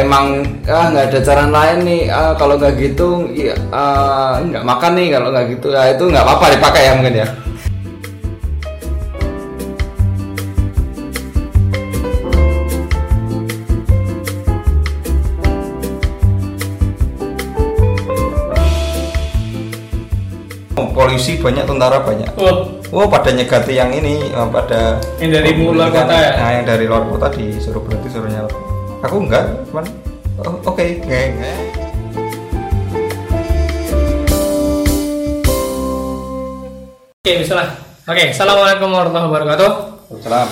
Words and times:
emang 0.00 0.40
ah 0.64 0.88
nggak 0.88 1.12
ada 1.12 1.20
cara 1.20 1.44
lain 1.50 1.78
nih. 1.84 2.02
Ah, 2.08 2.32
kalau 2.38 2.56
nggak 2.56 2.74
gitu 2.80 3.28
ya, 3.36 3.52
ah, 3.68 4.40
nggak 4.40 4.64
makan 4.64 4.92
nih 4.96 5.08
kalau 5.12 5.28
nggak 5.28 5.46
gitu. 5.58 5.68
Ya 5.74 5.92
itu 5.92 6.04
nggak 6.08 6.24
apa-apa 6.24 6.56
dipakai 6.56 6.82
ya 6.88 6.92
mungkin 6.96 7.16
ya. 7.20 7.28
Oh, 20.80 20.88
polisi 20.96 21.36
banyak 21.36 21.68
tentara 21.68 22.00
banyak. 22.00 22.32
Oh, 22.40 22.80
oh 22.92 23.06
pada 23.08 23.32
nyegati 23.32 23.72
yang 23.74 23.90
ini 23.90 24.20
eh, 24.28 24.48
pada 24.52 25.00
yang 25.16 25.32
dari 25.32 25.50
luar 25.56 25.88
kota 25.88 26.12
ya? 26.12 26.30
nah, 26.36 26.50
yang 26.60 26.64
dari 26.68 26.84
luar 26.84 27.02
kota 27.08 27.26
disuruh 27.32 27.80
berhenti 27.80 28.08
suruh 28.12 28.28
nyala 28.28 28.71
aku 29.02 29.16
enggak 29.26 29.44
cuman 29.68 29.84
oh, 30.46 30.54
oke 30.70 30.84
nggak 31.02 31.24
nggak. 31.36 31.58
Oke, 37.22 37.38
bisa 37.38 37.54
lah. 37.54 37.70
Oke, 38.10 38.34
assalamualaikum 38.34 38.90
warahmatullahi 38.90 39.30
wabarakatuh. 39.30 39.70
Salam. 40.26 40.48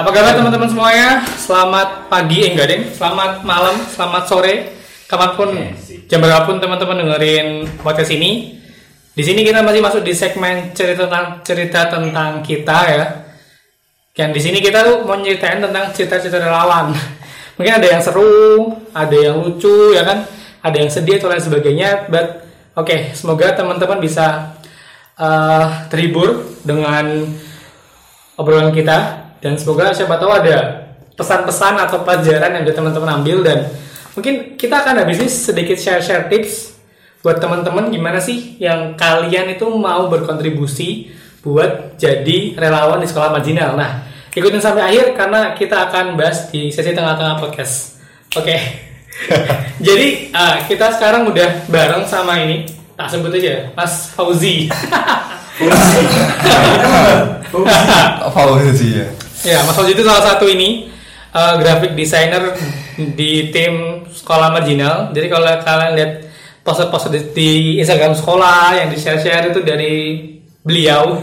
Apa 0.00 0.08
kabar 0.08 0.32
teman-teman 0.32 0.64
semuanya? 0.72 1.20
Selamat 1.36 2.08
pagi, 2.08 2.40
eh 2.40 2.56
enggak 2.56 2.72
deng. 2.72 2.88
Selamat 2.88 3.44
malam, 3.44 3.76
selamat 3.92 4.24
sore, 4.24 4.72
kapan 5.04 5.30
pun, 5.36 5.52
jam 6.08 6.24
berapapun 6.24 6.56
teman-teman 6.56 7.04
dengerin 7.04 7.68
podcast 7.84 8.16
ini. 8.16 8.56
Di 9.12 9.20
sini 9.28 9.44
kita 9.44 9.60
masih 9.60 9.84
masuk 9.84 10.00
di 10.08 10.16
segmen 10.16 10.72
cerita 10.72 11.04
tentang 11.04 11.44
cerita 11.44 11.80
tentang 11.92 12.40
kita 12.40 12.78
ya. 12.88 13.04
Yang 14.16 14.30
di 14.32 14.40
sini 14.40 14.58
kita 14.64 14.88
tuh 14.88 15.04
mau 15.04 15.20
nyeritain 15.20 15.60
tentang 15.60 15.92
cerita-cerita 15.92 16.40
relawan. 16.48 16.96
Mungkin 17.56 17.72
ada 17.72 17.86
yang 17.88 18.02
seru, 18.04 18.76
ada 18.92 19.16
yang 19.16 19.40
lucu, 19.40 19.96
ya 19.96 20.04
kan? 20.04 20.28
Ada 20.60 20.76
yang 20.76 20.90
sedih 20.92 21.16
atau 21.16 21.32
lain 21.32 21.40
sebagainya. 21.40 22.08
But 22.12 22.44
oke, 22.76 23.16
semoga 23.16 23.56
teman-teman 23.56 23.98
bisa 24.00 24.56
eh, 25.16 25.66
terhibur 25.88 26.44
dengan 26.62 27.24
obrolan 28.36 28.70
kita 28.72 29.28
dan 29.40 29.56
semoga 29.56 29.92
siapa 29.96 30.20
tahu 30.20 30.32
ada 30.32 30.88
pesan-pesan 31.16 31.74
atau 31.88 32.04
pelajaran 32.04 32.60
yang 32.60 32.62
bisa 32.68 32.76
teman-teman 32.76 33.10
ambil 33.20 33.40
dan 33.40 33.72
mungkin 34.12 34.60
kita 34.60 34.84
akan 34.84 35.04
habis 35.04 35.16
ini 35.16 35.28
sedikit 35.32 35.80
share-share 35.80 36.28
tips 36.28 36.76
buat 37.24 37.40
teman-teman 37.40 37.88
gimana 37.88 38.20
sih 38.20 38.60
yang 38.60 38.94
kalian 38.94 39.56
itu 39.56 39.64
mau 39.72 40.06
berkontribusi 40.12 41.10
buat 41.40 41.96
jadi 41.96 42.58
relawan 42.58 43.02
di 43.02 43.08
sekolah 43.08 43.34
marginal. 43.34 43.74
Nah, 43.74 44.05
ikutin 44.36 44.60
sampai 44.60 44.92
akhir 44.92 45.16
karena 45.16 45.56
kita 45.56 45.88
akan 45.88 46.20
bahas 46.20 46.52
di 46.52 46.68
sesi 46.68 46.92
tengah-tengah 46.92 47.40
podcast. 47.40 47.96
Oke. 48.36 48.84
jadi 49.86 50.28
ah, 50.36 50.60
kita 50.68 50.92
sekarang 50.92 51.24
udah 51.32 51.64
bareng 51.72 52.04
sama 52.04 52.36
ini 52.44 52.68
tak 52.92 53.08
sebut 53.08 53.32
aja 53.32 53.72
Mas 53.72 54.12
Fauzi. 54.12 54.68
Fauzi 58.28 58.88
ya 59.00 59.08
Ya, 59.44 59.64
Mas 59.64 59.72
Fauzi 59.72 59.96
itu 59.96 60.04
salah 60.04 60.20
satu 60.20 60.44
ini 60.52 60.92
uh, 61.32 61.56
graphic 61.56 61.96
designer 61.96 62.52
di 62.96 63.48
tim 63.48 64.04
sekolah 64.12 64.52
marginal. 64.52 65.16
Jadi 65.16 65.26
kalau 65.32 65.48
kalian 65.64 65.92
lihat 65.96 66.12
poster-poster 66.60 67.08
di, 67.14 67.20
di 67.32 67.50
Instagram 67.80 68.12
sekolah 68.12 68.84
yang 68.84 68.88
di 68.92 69.00
share-share 69.00 69.48
itu 69.48 69.64
dari 69.64 69.94
beliau. 70.66 71.16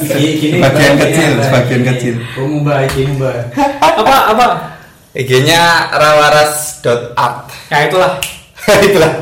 Sebagian 0.00 0.94
kecil, 0.98 1.30
sebagian 1.42 1.82
kecil. 1.94 2.14
Mubah, 2.38 2.86
iki 2.86 3.10
mubah. 3.10 3.50
apa 3.82 4.16
apa? 4.34 4.46
IG-nya 5.14 5.94
rawaras.art 5.94 7.46
Ya 7.70 7.86
itulah. 7.86 8.18
itulah 8.88 9.12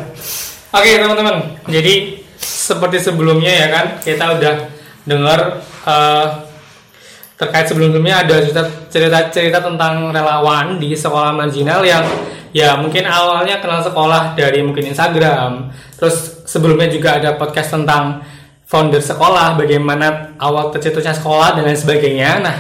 Oke 0.72 0.96
teman-teman, 0.96 1.60
jadi 1.68 2.16
seperti 2.40 2.96
sebelumnya 2.96 3.52
ya 3.52 3.66
kan 3.68 3.86
kita 4.00 4.40
udah 4.40 4.54
dengar 5.04 5.60
eh, 5.84 6.26
terkait 7.36 7.68
sebelumnya 7.68 8.24
ada 8.24 8.40
cerita-cerita 8.88 9.60
tentang 9.60 10.08
relawan 10.16 10.80
di 10.80 10.96
sekolah 10.96 11.36
marginal 11.36 11.84
yang 11.84 12.00
ya 12.56 12.80
mungkin 12.80 13.04
awalnya 13.04 13.60
kenal 13.60 13.84
sekolah 13.84 14.32
dari 14.32 14.64
mungkin 14.64 14.96
Instagram, 14.96 15.68
terus 16.00 16.40
sebelumnya 16.48 16.88
juga 16.88 17.20
ada 17.20 17.36
podcast 17.36 17.76
tentang 17.76 18.24
founder 18.72 19.04
sekolah, 19.04 19.60
bagaimana 19.60 20.32
awal 20.40 20.72
tercetusnya 20.72 21.12
sekolah 21.12 21.60
dan 21.60 21.68
lain 21.68 21.76
sebagainya. 21.76 22.40
Nah 22.40 22.56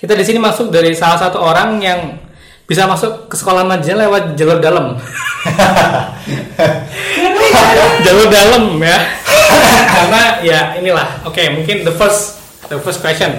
kita 0.00 0.16
di 0.16 0.24
sini 0.24 0.40
masuk 0.40 0.72
dari 0.72 0.96
salah 0.96 1.20
satu 1.20 1.36
orang 1.44 1.76
yang 1.84 2.16
bisa 2.64 2.88
masuk 2.88 3.28
ke 3.28 3.36
sekolah 3.36 3.60
marginal 3.68 4.08
lewat 4.08 4.32
jalur 4.32 4.56
dalam. 4.56 4.96
jalur 8.06 8.26
dalam 8.30 8.78
ya 8.80 8.98
karena 9.92 10.22
ya 10.42 10.58
inilah 10.78 11.08
oke 11.26 11.42
mungkin 11.52 11.84
the 11.84 11.94
first 11.94 12.40
the 12.70 12.78
first 12.80 13.02
question 13.02 13.32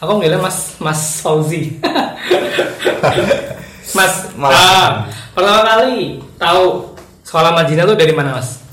aku 0.00 0.20
ngira 0.20 0.40
mas 0.40 0.78
mas 0.80 1.20
Fauzi 1.20 1.78
mas 3.96 4.32
Mas. 4.34 4.52
ah, 4.54 5.06
pertama 5.36 5.60
kali 5.62 6.18
tahu 6.40 6.94
sekolah 7.22 7.50
marginal 7.54 7.90
itu 7.92 7.96
dari 7.98 8.12
mana 8.16 8.40
mas 8.40 8.63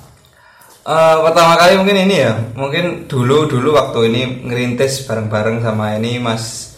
Eh, 0.82 1.16
pertama 1.22 1.54
kali 1.62 1.78
mungkin 1.78 2.10
ini 2.10 2.16
ya. 2.26 2.34
Mungkin 2.58 3.06
dulu 3.06 3.46
dulu 3.46 3.78
waktu 3.78 4.10
ini 4.10 4.22
ngerintis 4.50 5.06
bareng-bareng 5.06 5.62
sama 5.62 5.94
ini 6.02 6.18
Mas 6.18 6.74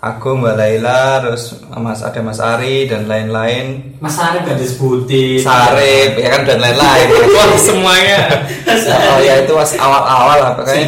Agung 0.00 0.40
Mbak 0.40 0.56
Laila 0.56 1.20
terus 1.20 1.60
Mas 1.76 2.00
ada 2.00 2.24
Mas 2.24 2.40
Ari 2.40 2.88
dan 2.88 3.04
lain-lain. 3.04 3.96
Mas 4.00 4.16
Arif 4.16 4.48
gak 4.48 4.56
disebutin. 4.56 5.44
Sarip 5.44 6.16
ya 6.16 6.28
kan 6.32 6.42
dan 6.48 6.58
lain-lain. 6.60 7.06
Wah 7.36 7.52
semuanya. 7.60 8.20
Oh 9.12 9.20
ya 9.20 9.44
itu 9.44 9.52
pas 9.52 9.70
awal-awal 9.76 10.36
lah 10.40 10.50
pokoknya. 10.56 10.86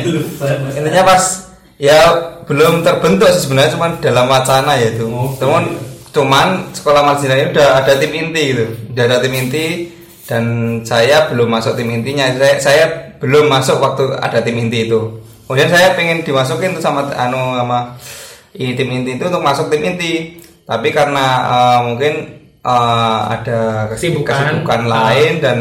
Intinya 0.81 1.05
pas 1.05 1.53
ya 1.77 2.00
belum 2.49 2.81
terbentuk 2.81 3.28
sebenarnya 3.37 3.77
cuma 3.77 3.93
dalam 4.00 4.33
wacana 4.33 4.81
ya 4.81 4.97
itu. 4.97 5.05
Oke. 5.05 5.45
cuman 5.45 5.65
cuman 6.16 6.72
sekolah 6.72 7.05
marginal 7.05 7.37
ini 7.37 7.53
udah 7.53 7.84
ada 7.84 7.93
tim 8.00 8.12
inti 8.16 8.43
gitu. 8.49 8.65
Udah 8.97 9.05
ada 9.12 9.16
tim 9.21 9.37
inti 9.37 9.93
dan 10.27 10.45
saya 10.83 11.31
belum 11.31 11.47
masuk 11.47 11.79
tim 11.79 11.87
intinya. 11.91 12.27
Saya, 12.35 12.59
saya 12.59 12.85
belum 13.23 13.47
masuk 13.47 13.79
waktu 13.79 14.11
ada 14.19 14.43
tim 14.43 14.59
inti 14.59 14.91
itu. 14.91 15.23
Kemudian 15.47 15.71
saya 15.71 15.95
pengen 15.95 16.27
dimasukin 16.27 16.75
tuh 16.75 16.83
sama 16.83 17.07
anu 17.15 17.55
sama 17.55 17.95
ini 18.59 18.75
tim 18.75 18.91
inti 18.91 19.15
itu 19.15 19.25
untuk 19.31 19.41
masuk 19.47 19.71
tim 19.71 19.87
inti. 19.87 20.43
Tapi 20.67 20.91
karena 20.91 21.27
eh, 21.47 21.79
mungkin 21.87 22.13
eh, 22.59 23.19
ada 23.31 23.87
Kesibukan. 23.95 24.67
kesibukan 24.67 24.83
lain 24.91 25.33
dan 25.39 25.57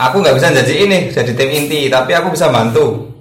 aku 0.00 0.24
nggak 0.24 0.36
bisa 0.40 0.48
jadi 0.64 0.74
ini 0.88 0.98
jadi 1.12 1.32
tim 1.36 1.50
inti. 1.52 1.92
Tapi 1.92 2.16
aku 2.16 2.32
bisa 2.32 2.48
bantu. 2.48 3.12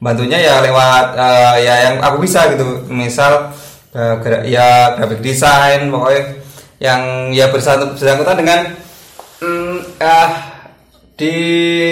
Bantunya 0.00 0.36
ya 0.36 0.60
lewat 0.60 1.16
eh, 1.16 1.56
ya 1.64 1.74
yang 1.88 1.96
aku 2.04 2.20
bisa 2.20 2.44
gitu. 2.52 2.84
Misal 2.92 3.56
gra- 3.90 4.44
ya 4.44 4.94
graphic 5.00 5.24
design 5.24 5.88
pokoknya 5.88 6.22
yang 6.78 7.32
ya 7.32 7.48
bersangkutan 7.50 8.36
dengan 8.36 8.60
ah, 10.00 10.30
di 11.14 11.34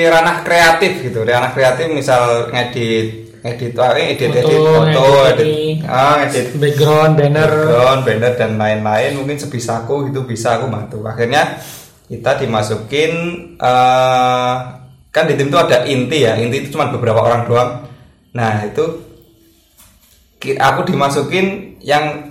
ranah 0.08 0.42
kreatif 0.42 1.04
gitu. 1.04 1.22
Ranah 1.22 1.52
kreatif 1.52 1.86
misal 1.92 2.48
ngedit 2.48 3.28
ngedit 3.38 3.72
ah, 3.78 3.94
eh, 3.94 4.18
edit 4.18 4.34
edit 4.34 4.58
Foto, 4.58 5.06
edit 5.30 5.46
ini. 5.46 5.68
ah 5.86 6.26
ngedit 6.26 6.58
background 6.58 7.14
banner. 7.14 7.46
background, 7.46 8.00
banner 8.02 8.32
dan 8.34 8.52
lain-lain. 8.58 9.10
Mungkin 9.14 9.38
sebisaku 9.38 10.10
itu 10.10 10.26
bisa 10.26 10.58
aku 10.58 10.66
bantu. 10.66 11.06
Akhirnya 11.06 11.62
kita 12.10 12.40
dimasukin 12.40 13.12
eh 13.60 14.54
kan 15.08 15.24
di 15.24 15.34
tim 15.38 15.48
itu 15.48 15.58
ada 15.58 15.86
inti 15.86 16.18
ya. 16.26 16.34
Inti 16.34 16.66
itu 16.66 16.74
cuma 16.74 16.90
beberapa 16.90 17.22
orang 17.22 17.42
doang. 17.46 17.70
Nah 18.34 18.66
itu 18.66 18.84
aku 20.58 20.80
dimasukin 20.86 21.78
yang 21.82 22.27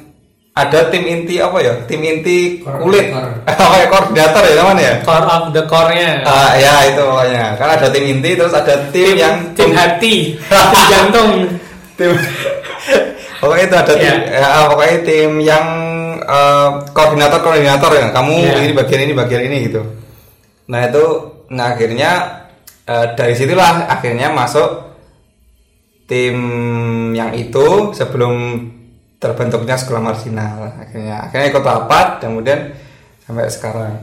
ada 0.57 0.89
tim 0.89 1.05
inti 1.05 1.37
apa 1.37 1.57
ya? 1.61 1.73
Tim 1.85 2.01
inti 2.01 2.59
kulit. 2.65 3.13
apa 3.45 3.75
ya 3.77 3.85
koordinator 3.87 4.41
ya 4.41 4.53
namanya 4.59 4.81
ya? 4.81 4.95
Core 5.05 5.27
of 5.29 5.43
the 5.53 5.63
core-nya. 5.69 6.25
Ah, 6.25 6.57
ya 6.57 6.73
itu 6.89 7.01
pokoknya. 7.05 7.45
Kan 7.55 7.69
ada 7.77 7.87
tim 7.93 8.05
inti 8.09 8.29
terus 8.33 8.53
ada 8.57 8.73
tim, 8.89 9.13
yang 9.13 9.35
tim 9.53 9.69
hati. 9.71 10.33
Tim 10.73 10.83
jantung. 10.89 11.29
Tim 11.93 12.11
pokoknya 13.37 13.63
itu 13.69 13.75
ada 13.77 13.93
tim 13.93 14.01
Iya. 14.01 14.15
ya, 14.33 14.49
pokoknya 14.65 14.97
tim 15.05 15.31
yang 15.45 15.65
eh, 16.25 16.69
koordinator 16.91 17.39
koordinator 17.39 17.91
ya. 17.93 18.09
Kamu 18.09 18.33
Iya. 18.33 18.53
ini 18.65 18.73
bagian 18.73 19.01
ini 19.05 19.13
bagian 19.13 19.43
ini 19.45 19.57
gitu. 19.69 19.81
Nah 20.73 20.81
itu 20.89 21.05
nah 21.53 21.77
akhirnya 21.77 22.11
eh, 22.83 23.05
dari 23.13 23.37
situlah 23.37 23.85
akhirnya 23.87 24.33
masuk 24.33 24.89
tim 26.07 26.37
yang 27.13 27.35
itu 27.35 27.91
sebelum 27.91 28.33
terbentuknya 29.17 29.75
sekolah 29.77 30.01
marginal. 30.01 30.73
Akhirnya 30.77 31.25
akhirnya 31.29 31.47
ikut 31.49 31.63
rapat 31.65 32.07
kemudian 32.21 32.73
sampai 33.25 33.49
sekarang. 33.49 33.93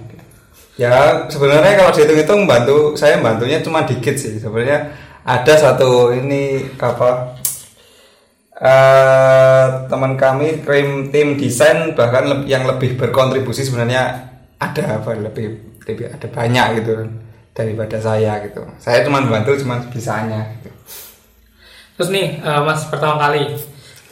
Ya 0.74 1.26
sebenarnya 1.30 1.78
kalau 1.78 1.94
dihitung-hitung 1.94 2.50
bantu 2.50 2.98
saya 2.98 3.22
bantunya 3.22 3.62
cuma 3.62 3.86
dikit 3.86 4.18
sih. 4.18 4.42
Sebenarnya 4.42 4.90
ada 5.22 5.54
satu 5.54 6.10
ini 6.10 6.66
apa 6.76 7.38
eh 8.54 9.66
teman 9.90 10.14
kami 10.14 10.62
tim 10.62 11.10
tim 11.10 11.34
desain 11.34 11.90
bahkan 11.98 12.22
leb- 12.30 12.46
yang 12.46 12.62
lebih 12.70 12.94
berkontribusi 12.94 13.66
sebenarnya 13.66 14.30
ada 14.62 15.02
apa 15.02 15.10
lebih 15.18 15.74
lebih 15.90 16.06
ada 16.06 16.26
banyak 16.30 16.66
gitu 16.82 17.06
daripada 17.54 17.98
saya 17.98 18.38
gitu. 18.46 18.62
Saya 18.78 19.02
cuma 19.02 19.22
bantu 19.26 19.58
cuma 19.58 19.82
bisanya 19.90 20.54
gitu. 20.58 20.70
Terus 21.98 22.08
nih 22.14 22.42
eh, 22.42 22.60
Mas 22.62 22.86
pertama 22.86 23.18
kali 23.18 23.58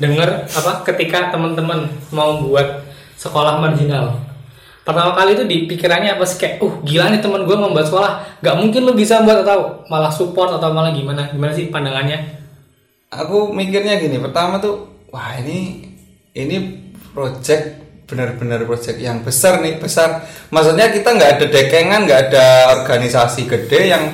denger 0.03 0.51
apa 0.51 0.83
ketika 0.91 1.31
teman-teman 1.31 1.87
mau 2.11 2.43
buat 2.43 2.83
sekolah 3.15 3.63
marginal. 3.63 4.19
Pertama 4.83 5.15
kali 5.15 5.39
itu 5.39 5.47
di 5.47 5.57
pikirannya 5.71 6.19
apa 6.19 6.27
sih 6.27 6.43
kayak, 6.43 6.59
uh 6.59 6.75
gila 6.83 7.15
nih 7.15 7.23
teman 7.23 7.47
gue 7.47 7.55
membuat 7.55 7.87
sekolah, 7.87 8.43
nggak 8.43 8.57
mungkin 8.59 8.83
lu 8.83 8.99
bisa 8.99 9.23
buat 9.23 9.47
atau 9.47 9.87
malah 9.87 10.11
support 10.11 10.59
atau 10.59 10.75
malah 10.75 10.91
gimana? 10.91 11.31
Gimana 11.31 11.55
sih 11.55 11.71
pandangannya? 11.71 12.43
aku 13.13 13.53
mikirnya 13.53 14.01
gini 14.01 14.17
pertama 14.17 14.57
tuh 14.57 15.05
wah 15.13 15.37
ini 15.37 15.85
ini 16.33 16.57
project 17.13 17.85
benar-benar 18.09 18.65
project 18.65 18.97
yang 18.97 19.21
besar 19.21 19.61
nih 19.61 19.77
besar 19.77 20.25
maksudnya 20.49 20.89
kita 20.89 21.13
nggak 21.13 21.33
ada 21.37 21.47
dekengan 21.49 22.01
nggak 22.09 22.21
ada 22.33 22.47
organisasi 22.81 23.45
gede 23.45 23.81
yang 23.93 24.05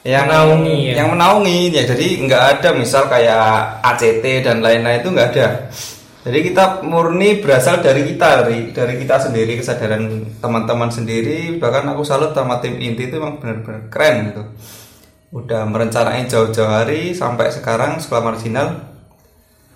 yang 0.00 0.24
Menaungi, 0.24 0.76
ya. 0.88 0.94
yang 1.04 1.08
menaungi 1.12 1.58
ya. 1.70 1.82
Jadi 1.84 2.06
nggak 2.24 2.42
ada 2.56 2.68
misal 2.72 3.04
kayak 3.06 3.44
ACT 3.84 4.24
dan 4.40 4.64
lain-lain 4.64 5.04
itu 5.04 5.10
nggak 5.12 5.28
ada. 5.36 5.48
Jadi 6.20 6.38
kita 6.52 6.84
murni 6.84 7.40
berasal 7.40 7.80
dari 7.80 8.04
kita 8.04 8.44
dari 8.44 8.72
dari 8.72 8.94
kita 8.96 9.16
sendiri 9.20 9.56
kesadaran 9.56 10.04
teman-teman 10.40 10.88
sendiri. 10.88 11.56
Bahkan 11.56 11.84
aku 11.92 12.02
salut 12.04 12.32
sama 12.32 12.60
tim 12.60 12.76
inti 12.76 13.08
itu 13.08 13.16
emang 13.16 13.40
benar-benar 13.40 13.88
keren 13.88 14.14
gitu. 14.32 14.42
Udah 15.32 15.62
merencanain 15.64 16.26
jauh-jauh 16.26 16.68
hari 16.68 17.12
sampai 17.12 17.52
sekarang 17.52 18.00
sekolah 18.00 18.24
marginal. 18.24 18.68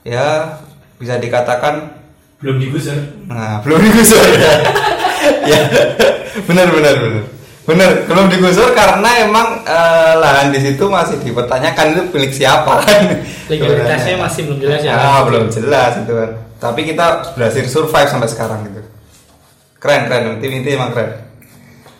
Ya 0.05 0.56
bisa 1.00 1.17
dikatakan 1.17 2.00
Belum 2.41 2.61
digusur. 2.61 2.97
nah 3.25 3.61
belum 3.61 3.81
digusur. 3.82 4.20
Ya. 5.44 5.56
Benar 6.44 6.69
benar 6.69 6.94
benar 7.00 7.25
benar 7.65 8.05
belum 8.05 8.29
digusur 8.29 8.71
karena 8.71 9.11
emang 9.21 9.63
eh, 9.63 10.13
lahan 10.15 10.49
di 10.49 10.61
situ 10.61 10.85
masih 10.85 11.17
dipertanyakan 11.19 11.87
itu 11.91 12.03
milik 12.11 12.33
siapa 12.33 12.81
kan 12.81 13.01
Legalitasnya 13.51 13.97
Sebenarnya. 14.15 14.17
masih 14.21 14.41
belum 14.45 14.59
jelas 14.59 14.81
ya. 14.81 14.93
Ah, 14.95 15.21
belum 15.23 15.45
jelas 15.49 15.93
itu 15.99 16.13
kan 16.13 16.31
tapi 16.57 16.81
kita 16.83 17.07
berhasil 17.33 17.65
survive 17.67 18.07
sampai 18.07 18.27
sekarang 18.27 18.61
gitu 18.65 18.81
keren 19.77 20.05
keren 20.05 20.37
tim 20.39 20.53
inti 20.53 20.73
emang 20.73 20.93
keren 20.93 21.13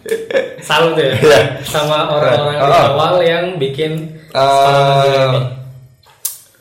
Salut 0.63 0.97
ya 0.97 1.17
Iya. 1.17 1.41
sama 1.65 2.09
orang-orang 2.09 2.61
di 2.61 2.61
Oh. 2.61 2.93
awal 2.93 3.15
yang 3.21 3.45
bikin 3.57 3.93
ini. 4.29 5.41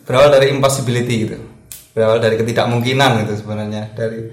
berawal 0.04 0.30
dari 0.30 0.48
impossibility 0.50 1.16
gitu 1.22 1.38
berawal 1.92 2.20
dari 2.20 2.36
ketidakmungkinan 2.36 3.24
gitu 3.24 3.34
sebenarnya 3.38 3.92
dari 3.94 4.32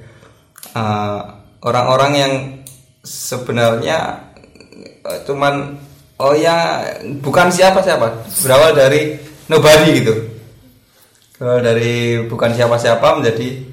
eh, 0.71 1.21
orang-orang 1.61 2.13
yang 2.15 2.33
sebenarnya 3.01 4.30
cuman 5.25 5.55
oh 6.21 6.37
ya 6.37 6.85
bukan 7.25 7.49
siapa 7.49 7.81
siapa 7.81 8.13
berawal 8.45 8.77
dari 8.77 9.17
nobody 9.49 10.05
gitu 10.05 10.15
berawal 11.37 11.65
dari 11.65 12.21
bukan 12.29 12.53
siapa 12.53 12.77
siapa 12.77 13.17
menjadi 13.17 13.65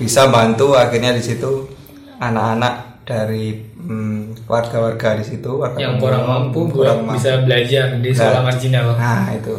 bisa 0.00 0.28
bantu 0.28 0.72
akhirnya 0.74 1.12
di 1.12 1.22
situ 1.22 1.68
anak-anak 2.18 3.04
dari 3.06 3.54
hmm, 3.76 4.48
warga-warga 4.50 5.14
di 5.20 5.24
situ 5.24 5.62
warga 5.62 5.78
yang 5.78 6.00
kurang 6.00 6.26
mampu 6.26 6.66
kurang 6.72 7.06
mampu. 7.06 7.20
bisa 7.20 7.38
belajar 7.44 7.94
di 8.00 8.10
sekolah 8.10 8.40
Nah. 8.42 8.46
marginal. 8.50 8.86
Nah 8.96 9.26
itu 9.32 9.54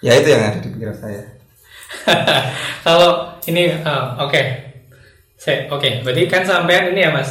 Ya 0.00 0.16
itu 0.16 0.32
yang 0.32 0.40
ada 0.48 0.58
di 0.64 0.68
pikiran 0.72 0.96
saya 0.96 1.20
Kalau 2.86 3.36
ini 3.44 3.68
ah, 3.84 4.16
oke. 4.16 4.40
Saya 5.36 5.68
oke, 5.68 6.00
berarti 6.00 6.24
kan 6.24 6.40
sampean 6.40 6.92
ini 6.92 7.04
ya, 7.04 7.12
Mas. 7.12 7.28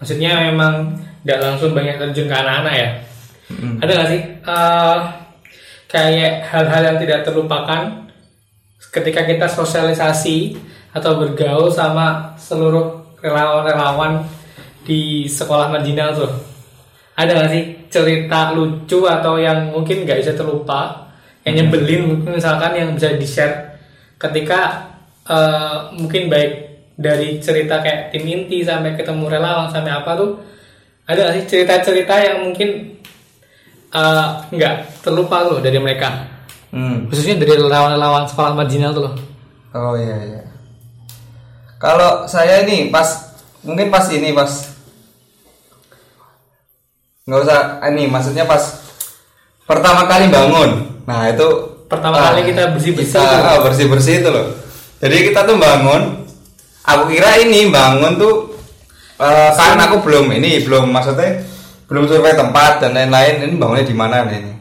Maksudnya 0.00 0.48
memang 0.48 0.96
nggak 1.26 1.42
langsung 1.42 1.74
banyak 1.74 1.98
terjun 1.98 2.30
ke 2.30 2.36
anak-anak 2.38 2.74
ya. 2.78 2.90
Ada 3.82 3.90
nggak 3.90 4.08
sih 4.14 4.22
eh, 4.46 4.98
kayak 5.90 6.34
hal-hal 6.54 6.82
yang 6.94 6.98
tidak 7.02 7.26
terlupakan 7.26 7.82
ketika 8.94 9.26
kita 9.26 9.46
sosialisasi 9.50 10.54
atau 10.94 11.18
bergaul 11.18 11.66
sama 11.68 12.38
seluruh 12.38 13.18
relawan-relawan 13.18 14.22
di 14.86 15.26
sekolah 15.26 15.66
marginal 15.66 16.14
tuh? 16.14 16.30
Ada 17.18 17.34
nggak 17.34 17.50
sih 17.50 17.64
cerita 17.90 18.54
lucu 18.54 19.02
atau 19.10 19.34
yang 19.42 19.74
mungkin 19.74 20.06
nggak 20.06 20.22
bisa 20.22 20.32
terlupa, 20.38 21.10
yang 21.42 21.58
nyebelin 21.58 22.06
mungkin 22.06 22.38
misalkan 22.38 22.70
yang 22.78 22.94
bisa 22.94 23.18
di-share 23.18 23.82
ketika 24.14 24.94
eh, 25.26 25.90
mungkin 25.98 26.30
baik 26.30 26.52
dari 26.94 27.42
cerita 27.42 27.82
kayak 27.82 28.14
tim 28.14 28.24
inti 28.24 28.62
sampai 28.62 28.94
ketemu 28.94 29.26
relawan 29.26 29.68
sampai 29.68 29.90
apa 29.90 30.14
tuh 30.16 30.30
ada 31.06 31.32
sih 31.38 31.44
cerita-cerita 31.46 32.14
yang 32.18 32.50
mungkin 32.50 32.98
eh, 33.94 34.26
nggak 34.52 34.74
terlupa 35.02 35.46
loh 35.46 35.58
dari 35.62 35.78
mereka. 35.78 36.34
Hmm. 36.66 37.08
khususnya 37.08 37.40
dari 37.40 37.56
relawan-relawan 37.56 38.28
sekolah 38.28 38.52
marginal 38.52 38.92
tuh 38.92 39.08
loh. 39.08 39.14
Oh 39.72 39.94
iya 39.96 40.18
iya. 40.28 40.42
Kalau 41.80 42.26
saya 42.28 42.66
ini 42.66 42.90
pas 42.92 43.26
Mungkin 43.66 43.90
pas 43.90 44.06
ini 44.14 44.30
pas. 44.30 44.50
Nggak 47.26 47.40
usah 47.42 47.60
ini 47.90 48.06
maksudnya 48.06 48.46
pas 48.46 48.62
pertama 49.66 50.06
kali 50.06 50.30
bangun. 50.30 51.02
Nah 51.10 51.26
itu 51.26 51.74
Pertama 51.86 52.18
ah, 52.18 52.34
kali 52.34 52.50
kita 52.50 52.74
bersih-bersih 52.74 53.14
kita, 53.14 53.30
tuh. 53.30 53.46
ah, 53.46 53.58
bersih-bersih 53.62 54.14
itu 54.22 54.30
loh. 54.30 54.46
Jadi 55.02 55.16
kita 55.30 55.46
tuh 55.46 55.54
bangun 55.58 56.26
aku 56.86 57.02
kira 57.10 57.42
ini 57.42 57.70
bangun 57.70 58.18
tuh 58.18 58.45
kan 59.18 59.80
aku 59.80 60.04
belum 60.04 60.28
ini 60.36 60.64
belum 60.64 60.92
maksudnya 60.92 61.40
belum 61.86 62.04
survei 62.10 62.34
tempat 62.34 62.82
dan 62.82 62.92
lain-lain 62.92 63.46
ini 63.46 63.54
bangunnya 63.56 63.86
di 63.86 63.96
mana 63.96 64.26
ini? 64.26 64.52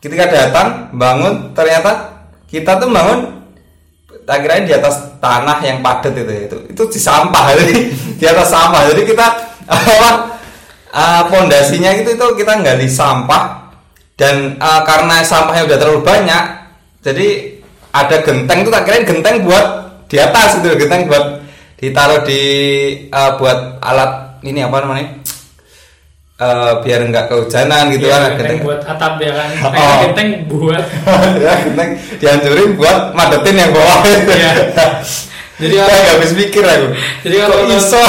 Ketika 0.00 0.28
datang 0.28 0.92
bangun 0.96 1.52
ternyata 1.52 2.22
kita 2.48 2.78
tuh 2.80 2.88
bangun 2.88 3.40
kirain 4.38 4.62
di 4.62 4.74
atas 4.76 5.18
tanah 5.18 5.58
yang 5.64 5.82
padat 5.82 6.14
itu 6.14 6.34
itu 6.46 6.56
itu 6.70 6.82
di 6.86 7.00
sampah 7.02 7.50
jadi 7.58 7.76
di 8.14 8.24
atas 8.26 8.48
sampah 8.52 8.80
jadi 8.94 9.02
kita 9.02 9.26
apa 9.70 10.10
eh, 10.94 11.22
pondasinya 11.26 11.90
itu 11.98 12.14
itu 12.14 12.26
kita 12.38 12.62
gali 12.62 12.86
sampah 12.86 13.74
dan 14.14 14.54
eh, 14.54 14.80
karena 14.86 15.26
sampahnya 15.26 15.66
udah 15.66 15.78
terlalu 15.82 16.00
banyak 16.06 16.44
jadi 17.02 17.28
ada 17.90 18.22
genteng 18.22 18.62
tuh 18.62 18.70
kirain 18.86 19.02
genteng 19.02 19.42
buat 19.42 19.66
di 20.06 20.16
atas 20.22 20.62
itu 20.62 20.78
genteng 20.78 21.10
buat 21.10 21.42
ditaruh 21.80 22.20
di 22.22 22.42
eh, 23.04 23.30
buat 23.34 23.80
alat 23.80 24.12
ini 24.42 24.60
apa 24.60 24.78
namanya 24.80 25.08
Eh, 26.40 26.72
biar 26.80 27.04
nggak 27.04 27.28
kehujanan 27.28 27.92
gitu 27.92 28.08
Iya, 28.08 28.16
kan 28.16 28.32
genteng 28.32 28.64
buat 28.64 28.80
atap 28.80 29.20
ya 29.20 29.28
kan 29.28 29.48
Oh. 29.76 29.98
Genteng 30.08 30.28
buat 30.48 30.84
ya 31.44 31.52
genteng 31.60 31.90
dihancurin 32.16 32.70
buat 32.72 33.12
madetin 33.12 33.56
yang 33.58 33.68
bawah 33.70 34.00
itu 34.02 34.32
Iya. 34.32 34.52
Jadi 35.60 35.74
kalau- 35.76 35.92
nggak 35.92 36.14
habis 36.16 36.32
pikir 36.32 36.64
aku 36.64 36.86
Jadi 37.20 37.36
kalau 37.36 37.58
iso 37.68 38.00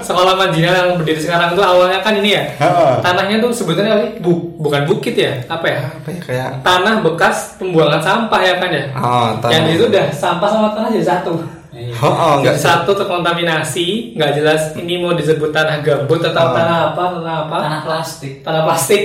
sekolah 0.00 0.32
marginal 0.32 0.72
yang 0.72 0.96
berdiri 0.96 1.20
sekarang 1.20 1.52
tuh 1.52 1.60
awalnya 1.60 2.00
kan 2.00 2.16
ini 2.16 2.32
ya. 2.32 2.48
Heeh. 2.56 2.92
Tanahnya 3.04 3.36
tuh 3.36 3.52
sebetulnya? 3.52 4.16
Bu- 4.16 4.56
bukan 4.56 4.88
bukit 4.88 5.12
ya, 5.12 5.36
apa 5.44 5.68
ya? 5.68 5.80
apa 5.84 6.08
ya 6.08 6.20
kayak 6.24 6.50
Tanah 6.64 7.04
bekas 7.04 7.60
pembuangan 7.60 8.00
sampah 8.00 8.40
ya 8.40 8.56
kan 8.56 8.72
ya. 8.72 8.84
oh 8.96 9.28
tanah 9.36 9.52
Yang 9.52 9.64
itu 9.68 9.84
udah 9.92 10.04
sampah 10.08 10.48
sama 10.48 10.72
tanah 10.72 10.88
jadi 10.88 11.04
satu. 11.06 11.36
Oh, 11.70 12.08
oh 12.08 12.32
enggak 12.40 12.56
satu 12.56 12.90
terkontaminasi, 12.92 14.16
nggak 14.16 14.32
jelas 14.34 14.62
ini 14.74 14.98
mau 14.98 15.12
disebut 15.12 15.50
tanah 15.50 15.80
gambut 15.80 16.18
atau 16.18 16.32
Oh. 16.40 16.52
tanah 16.52 16.78
apa, 16.92 17.02
tanah 17.14 17.36
apa? 17.44 17.56
Tanah 17.60 17.80
plastik. 17.82 18.32
tanah 18.40 18.62
plastik 18.64 19.02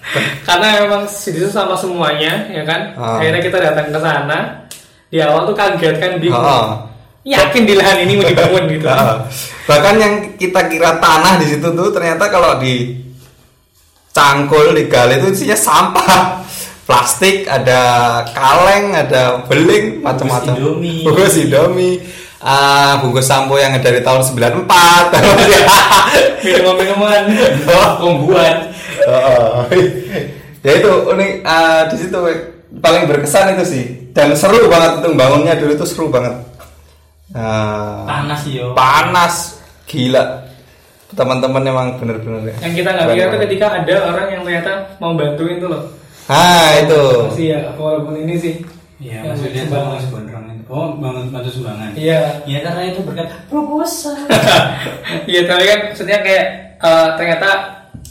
karena 0.46 0.84
memang 0.84 1.02
di 1.04 1.12
situ 1.12 1.48
sama 1.48 1.74
semuanya 1.74 2.46
ya 2.48 2.62
kan 2.62 2.92
Ah. 2.94 3.18
akhirnya 3.18 3.40
kita 3.40 3.58
datang 3.58 3.88
ke 3.88 3.98
sana 3.98 4.38
di 5.08 5.18
awal 5.18 5.42
tuh 5.44 5.54
kaget 5.54 5.96
kan 5.96 6.12
bingung 6.18 6.38
Oh. 6.38 6.86
yakin 7.24 7.64
di 7.64 7.74
lahan 7.74 8.04
ini 8.04 8.12
mau 8.14 8.26
dibangun 8.26 8.64
gitu 8.68 8.86
Ah. 8.86 9.24
bahkan 9.64 9.96
yang 9.96 10.14
kita 10.36 10.68
kira 10.68 11.00
tanah 11.00 11.40
di 11.40 11.46
situ 11.48 11.66
tuh 11.66 11.88
ternyata 11.88 12.28
kalau 12.28 12.60
di 12.60 13.00
cangkul 14.10 14.70
digali 14.72 15.18
itu 15.18 15.34
isinya 15.34 15.58
sampah 15.58 16.44
plastik 16.84 17.44
ada 17.44 17.80
kaleng 18.30 18.92
ada 18.92 19.40
beling 19.44 20.00
macam-macam. 20.00 20.52
Indomie. 20.54 21.00
bungkus 21.02 21.36
indomie. 21.36 21.96
Ah 22.38 23.00
bungkus 23.00 23.24
sampo 23.24 23.56
yang 23.56 23.72
dari 23.78 24.00
tahun 24.00 24.20
94 24.20 24.68
minuman-minuman 26.44 27.22
Oh. 27.64 27.90
pembuat. 27.98 28.56
Oh, 29.04 29.64
ya 30.60 30.72
itu 30.74 30.90
unik. 31.08 31.32
Eh, 31.40 31.82
di 31.88 31.96
situ 31.98 32.18
paling 32.74 33.04
berkesan 33.04 33.56
itu 33.56 33.64
sih. 33.66 33.84
Dan 34.12 34.32
seru 34.32 34.68
banget 34.68 35.00
itu 35.00 35.08
bangunnya 35.12 35.56
dulu 35.56 35.72
tuh 35.74 35.88
seru 35.88 36.06
banget. 36.08 36.36
Nah, 37.32 38.04
Panas 38.06 38.44
yo. 38.46 38.76
panas. 38.76 39.58
Gila. 39.84 40.44
Teman-teman 41.10 41.62
emang 41.62 41.88
bener-bener 41.96 42.50
ya. 42.50 42.54
yang 42.60 42.74
kita 42.74 42.88
nggak 42.90 43.06
kira 43.08 43.24
tuh 43.24 43.30
banget. 43.30 43.42
ketika 43.46 43.66
ada 43.72 43.94
orang 44.04 44.26
yang 44.28 44.42
ternyata 44.42 44.70
mau 44.98 45.14
bantuin 45.14 45.56
tuh 45.56 45.70
loh 45.70 45.82
nah 46.24 46.68
itu 46.80 47.02
masih 47.28 47.46
ya 47.52 47.58
walaupun 47.76 48.14
ini 48.24 48.34
sih 48.40 48.54
Iya, 49.04 49.20
maksudnya 49.26 49.68
sumbangan. 49.68 49.90
bangun 49.90 50.08
gondrong 50.08 50.44
itu. 50.48 50.70
Oh, 50.72 50.88
bangun 50.96 51.26
bantu 51.28 51.50
sumbangan. 51.50 51.92
Iya. 51.92 52.20
Iya, 52.48 52.58
karena 52.64 52.82
itu 52.88 53.00
berkat 53.04 53.28
proposal. 53.52 54.16
Iya 55.30 55.40
tapi 55.44 55.64
kan 55.68 55.78
maksudnya 55.92 56.18
kayak 56.24 56.46
eh, 56.80 57.08
ternyata 57.20 57.50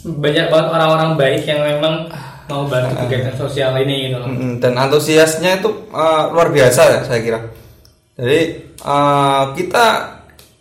banyak 0.04 0.46
banget 0.52 0.68
orang-orang 0.70 1.10
baik 1.18 1.42
yang 1.48 1.60
memang 1.64 2.06
mau 2.46 2.68
bantu 2.68 2.92
kegiatan 3.00 3.34
sosial 3.40 3.72
ini 3.80 4.12
gitu 4.12 4.16
loh. 4.20 4.28
Dan 4.60 4.76
antusiasnya 4.76 5.64
itu 5.64 5.70
uh, 5.90 6.28
luar 6.28 6.52
biasa 6.52 6.82
ya, 6.92 7.00
saya 7.08 7.20
kira. 7.24 7.40
Jadi 8.20 8.40
uh, 8.84 9.56
kita 9.56 9.84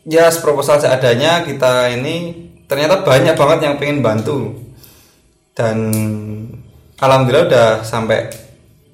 ya 0.08 0.32
proposal 0.40 0.80
seadanya 0.80 1.44
kita 1.44 1.92
ini 1.92 2.48
ternyata 2.72 3.04
banyak 3.04 3.36
banget 3.36 3.60
yang 3.68 3.76
pengen 3.76 4.00
bantu 4.00 4.56
dan 5.52 5.92
alhamdulillah 7.04 7.48
udah 7.52 7.70
sampai 7.84 8.32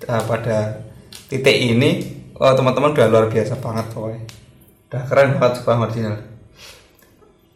uh, 0.09 0.23
pada 0.25 0.81
titik 1.29 1.53
ini 1.53 1.89
oh, 2.41 2.53
teman-teman 2.57 2.97
udah 2.97 3.07
luar 3.07 3.25
biasa 3.29 3.61
banget 3.61 3.85
pokoknya 3.93 4.21
udah 4.89 5.01
keren 5.05 5.37
banget 5.37 5.53
sumpah 5.61 5.77
marginal 5.77 6.17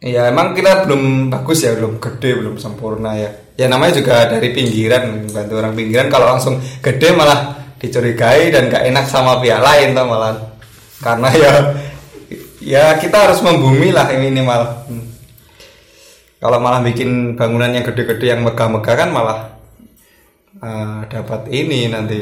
Ya 0.04 0.28
emang 0.28 0.52
kita 0.52 0.84
belum 0.84 1.32
bagus 1.32 1.64
ya, 1.64 1.72
belum 1.80 1.96
gede, 1.96 2.36
belum 2.36 2.60
sempurna 2.60 3.16
ya. 3.16 3.32
Ya 3.56 3.72
namanya 3.72 4.04
juga 4.04 4.28
dari 4.28 4.52
pinggiran, 4.52 5.24
bantu 5.32 5.56
orang 5.56 5.72
pinggiran 5.72 6.12
kalau 6.12 6.28
langsung 6.28 6.60
gede 6.84 7.16
malah 7.16 7.56
dicurigai 7.80 8.52
dan 8.52 8.68
gak 8.68 8.84
enak 8.84 9.08
sama 9.08 9.40
pihak 9.40 9.64
lain 9.64 9.96
tuh 9.96 10.04
malah. 10.04 10.36
Karena 11.00 11.28
ya 11.32 11.52
ya 12.60 12.84
kita 13.00 13.16
harus 13.16 13.40
membumi 13.40 13.96
lah 13.96 14.12
ini 14.12 14.28
minimal. 14.28 14.60
Hmm. 14.92 15.08
Kalau 16.36 16.60
malah 16.60 16.84
bikin 16.84 17.32
bangunan 17.32 17.72
yang 17.72 17.88
gede-gede 17.88 18.36
yang 18.36 18.44
megah-megah 18.44 18.94
kan 19.00 19.08
malah 19.08 19.53
eh, 20.64 20.98
dapat 21.12 21.40
ini 21.52 21.92
nanti. 21.92 22.20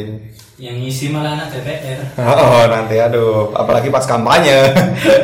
Yang 0.59 0.77
ngisi 0.83 1.07
malah 1.15 1.39
anak 1.39 1.55
DPR. 1.55 2.01
Oh 2.23 2.67
nanti 2.67 2.99
aduh, 2.99 3.55
apalagi 3.55 3.89
pas 3.91 4.07
kampanye. 4.07 4.71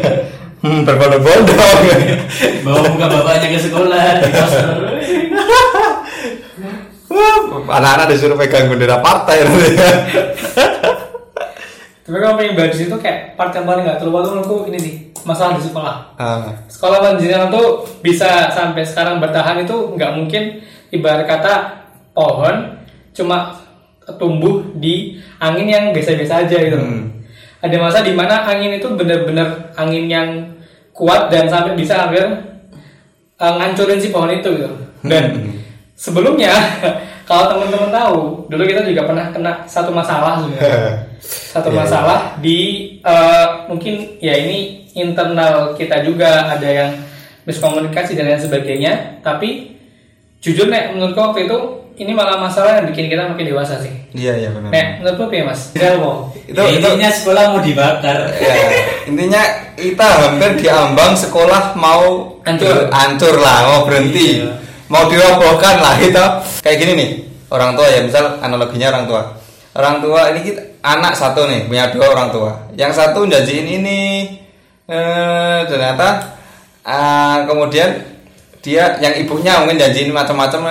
hmm, 0.62 0.87
berbondong-bondong. 0.87 1.78
Bawa 2.62 2.78
muka 2.87 3.06
bapaknya 3.06 3.48
ke 3.54 3.60
sekolah 3.62 4.02
di 4.22 4.30
anak-anak 7.68 8.06
disuruh 8.10 8.37
pegang 8.37 8.72
bendera 8.72 8.98
partai 8.98 9.44
nanti. 9.44 9.76
Tapi 12.08 12.16
kalau 12.25 12.40
pengen 12.40 12.56
bahas 12.56 12.80
itu 12.80 12.96
kayak 12.96 13.37
part 13.37 13.52
yang 13.52 13.68
paling 13.68 13.84
nggak 13.84 14.00
terlupa 14.00 14.25
tuh 14.25 14.32
menurutku 14.32 14.56
ini 14.72 14.78
sih 14.80 14.94
masalah 15.28 15.60
di 15.60 15.68
sekolah. 15.68 15.96
Ah, 16.16 16.56
Sekolah 16.64 17.04
Panjenengan 17.04 17.52
tuh 17.52 17.84
bisa 18.00 18.48
sampai 18.48 18.80
sekarang 18.80 19.20
bertahan 19.20 19.60
itu 19.60 19.76
nggak 19.92 20.16
mungkin 20.16 20.64
ibarat 20.88 21.28
kata 21.28 21.54
pohon 22.16 22.77
cuma 23.18 23.58
tumbuh 24.16 24.62
di 24.78 25.18
angin 25.42 25.66
yang 25.68 25.84
biasa-biasa 25.90 26.46
aja 26.46 26.56
gitu. 26.56 26.78
Hmm. 26.78 27.10
Ada 27.58 27.76
masa 27.76 28.00
di 28.06 28.14
mana 28.14 28.46
angin 28.46 28.78
itu 28.78 28.87
benar-benar 28.94 29.75
angin 29.75 30.06
yang 30.06 30.28
kuat 30.94 31.28
dan 31.28 31.50
sampai 31.50 31.75
bisa 31.75 32.06
hampir 32.06 32.22
uh, 33.37 33.52
ngancurin 33.58 33.98
si 33.98 34.08
pohon 34.14 34.30
itu 34.30 34.48
gitu. 34.54 34.70
Dan 35.02 35.52
sebelumnya 35.98 36.54
kalau 37.28 37.52
teman-teman 37.52 37.90
tahu, 37.90 38.18
dulu 38.48 38.62
kita 38.64 38.87
juga 38.87 39.02
pernah 39.04 39.26
kena 39.34 39.52
satu 39.66 39.90
masalah 39.90 40.40
sebenarnya. 40.40 40.94
Satu 41.28 41.75
Iya, 41.75 41.82
masalah 41.82 42.20
di 42.38 42.58
uh, 43.02 43.66
mungkin 43.66 44.20
ya 44.22 44.38
ini 44.38 44.87
internal 44.94 45.75
kita 45.75 46.00
juga 46.06 46.46
ada 46.46 46.68
yang 46.68 46.92
miskomunikasi 47.42 48.14
dan 48.14 48.32
lain 48.32 48.40
sebagainya. 48.40 49.18
Tapi 49.20 49.77
jujur 50.38 50.66
nek 50.68 50.95
menurutku 50.95 51.18
waktu 51.21 51.47
itu 51.47 51.57
ini 51.99 52.14
malah 52.14 52.38
masalah 52.38 52.78
yang 52.78 52.87
bikin 52.87 53.11
kita 53.11 53.26
makin 53.26 53.42
dewasa 53.50 53.75
sih. 53.83 53.90
iya 54.14 54.38
iya 54.38 54.49
benar. 54.54 54.71
Nek 54.71 54.87
menurutku 55.02 55.23
apa 55.26 55.35
ya 55.35 55.45
mas? 55.45 55.61
Delmo. 55.75 56.12
Itu 56.47 56.54
Ya, 56.54 56.71
itu 56.71 56.78
intinya 56.78 57.11
sekolah 57.11 57.42
mau 57.50 57.61
dibakar. 57.61 58.18
ya, 58.38 58.54
intinya 59.04 59.42
kita 59.75 60.07
hampir 60.07 60.50
diambang 60.57 61.12
sekolah 61.12 61.75
mau 61.75 62.38
Hancur. 62.47 62.87
hancur 62.88 63.35
lah, 63.37 63.59
mau 63.66 63.80
berhenti, 63.85 64.40
Iya. 64.40 64.54
mau 64.87 65.11
dirobohkan 65.11 65.83
lah 65.83 65.99
itu. 65.99 66.25
Kayak 66.62 66.76
gini 66.78 66.92
nih, 66.95 67.11
orang 67.50 67.75
tua 67.75 67.87
ya 67.90 68.00
misal 68.00 68.25
analoginya 68.38 68.88
orang 68.88 69.04
tua. 69.04 69.23
Orang 69.75 69.97
tua 69.99 70.21
ini 70.30 70.40
kita 70.45 70.61
anak 70.80 71.12
satu 71.12 71.50
nih 71.50 71.66
punya 71.66 71.90
dua 71.90 72.07
orang 72.09 72.30
tua. 72.30 72.50
Yang 72.73 72.92
satu 72.95 73.26
janjiin 73.26 73.66
ini, 73.83 74.00
eh, 74.87 75.61
ternyata 75.66 76.38
ah, 76.83 77.42
kemudian 77.45 78.17
dia 78.64 78.98
yang 78.98 79.14
ibunya 79.18 79.62
mungkin 79.62 79.78
janjiin 79.78 80.10
macam-macam 80.10 80.62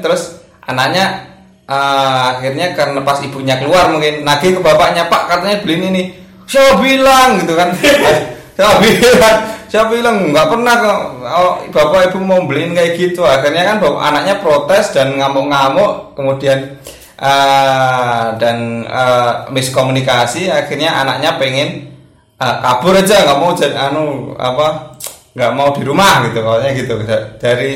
terus 0.00 0.38
anaknya 0.64 1.26
ah, 1.68 2.38
akhirnya 2.38 2.72
karena 2.76 3.00
pas 3.00 3.20
ibunya 3.20 3.56
keluar 3.60 3.90
mungkin 3.90 4.24
nagih 4.24 4.56
ke 4.56 4.60
bapaknya 4.60 5.08
pak 5.08 5.28
katanya 5.28 5.60
beliin 5.64 5.90
ini 5.94 6.02
siapa 6.48 6.80
bilang? 6.80 7.40
gitu 7.42 7.54
kan. 7.56 7.68
Siapa 8.54 8.78
bilang? 8.78 9.36
Siapa 9.66 9.88
bilang? 9.90 10.16
Nggak 10.30 10.46
pernah 10.46 10.74
kok. 10.78 10.98
Oh, 11.26 11.52
bapak 11.74 12.14
ibu 12.14 12.22
mau 12.22 12.38
beliin 12.46 12.70
kayak 12.70 12.94
gitu. 12.94 13.26
Akhirnya 13.26 13.66
kan 13.66 13.82
bapak, 13.82 13.98
anaknya 13.98 14.34
protes 14.38 14.94
dan 14.94 15.18
ngamuk-ngamuk 15.18 16.14
kemudian 16.14 16.78
ah, 17.18 18.38
dan 18.38 18.86
ah, 18.86 19.50
miskomunikasi 19.50 20.54
akhirnya 20.54 20.94
anaknya 21.02 21.34
pengen 21.34 21.90
ah, 22.38 22.62
kabur 22.62 22.94
aja 22.94 23.26
nggak 23.26 23.38
mau 23.42 23.50
jadi 23.58 23.74
anu 23.90 24.38
apa 24.38 24.93
nggak 25.34 25.52
mau 25.52 25.74
di 25.74 25.82
rumah 25.82 26.24
gitu 26.26 26.38
pokoknya 26.40 26.70
gitu. 26.74 26.94
Da- 27.02 27.26
dari 27.36 27.74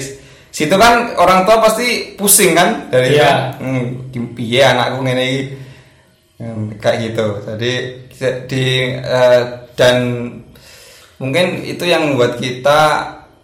situ 0.48 0.74
kan 0.74 1.12
orang 1.14 1.42
tua 1.44 1.58
pasti 1.60 2.14
pusing 2.14 2.54
kan 2.54 2.88
dari 2.88 3.18
Iya. 3.18 3.58
hmm, 3.58 4.10
di- 4.10 4.32
piye 4.32 4.62
anakku 4.64 5.02
ngene 5.02 5.24
iki? 5.26 5.42
Hmm, 6.38 6.70
kayak 6.78 6.98
gitu. 7.10 7.26
Jadi 7.44 7.72
di 8.46 8.64
eh, 8.94 9.40
dan 9.74 9.96
mungkin 11.18 11.62
itu 11.62 11.82
yang 11.82 12.06
membuat 12.06 12.38
kita 12.38 12.80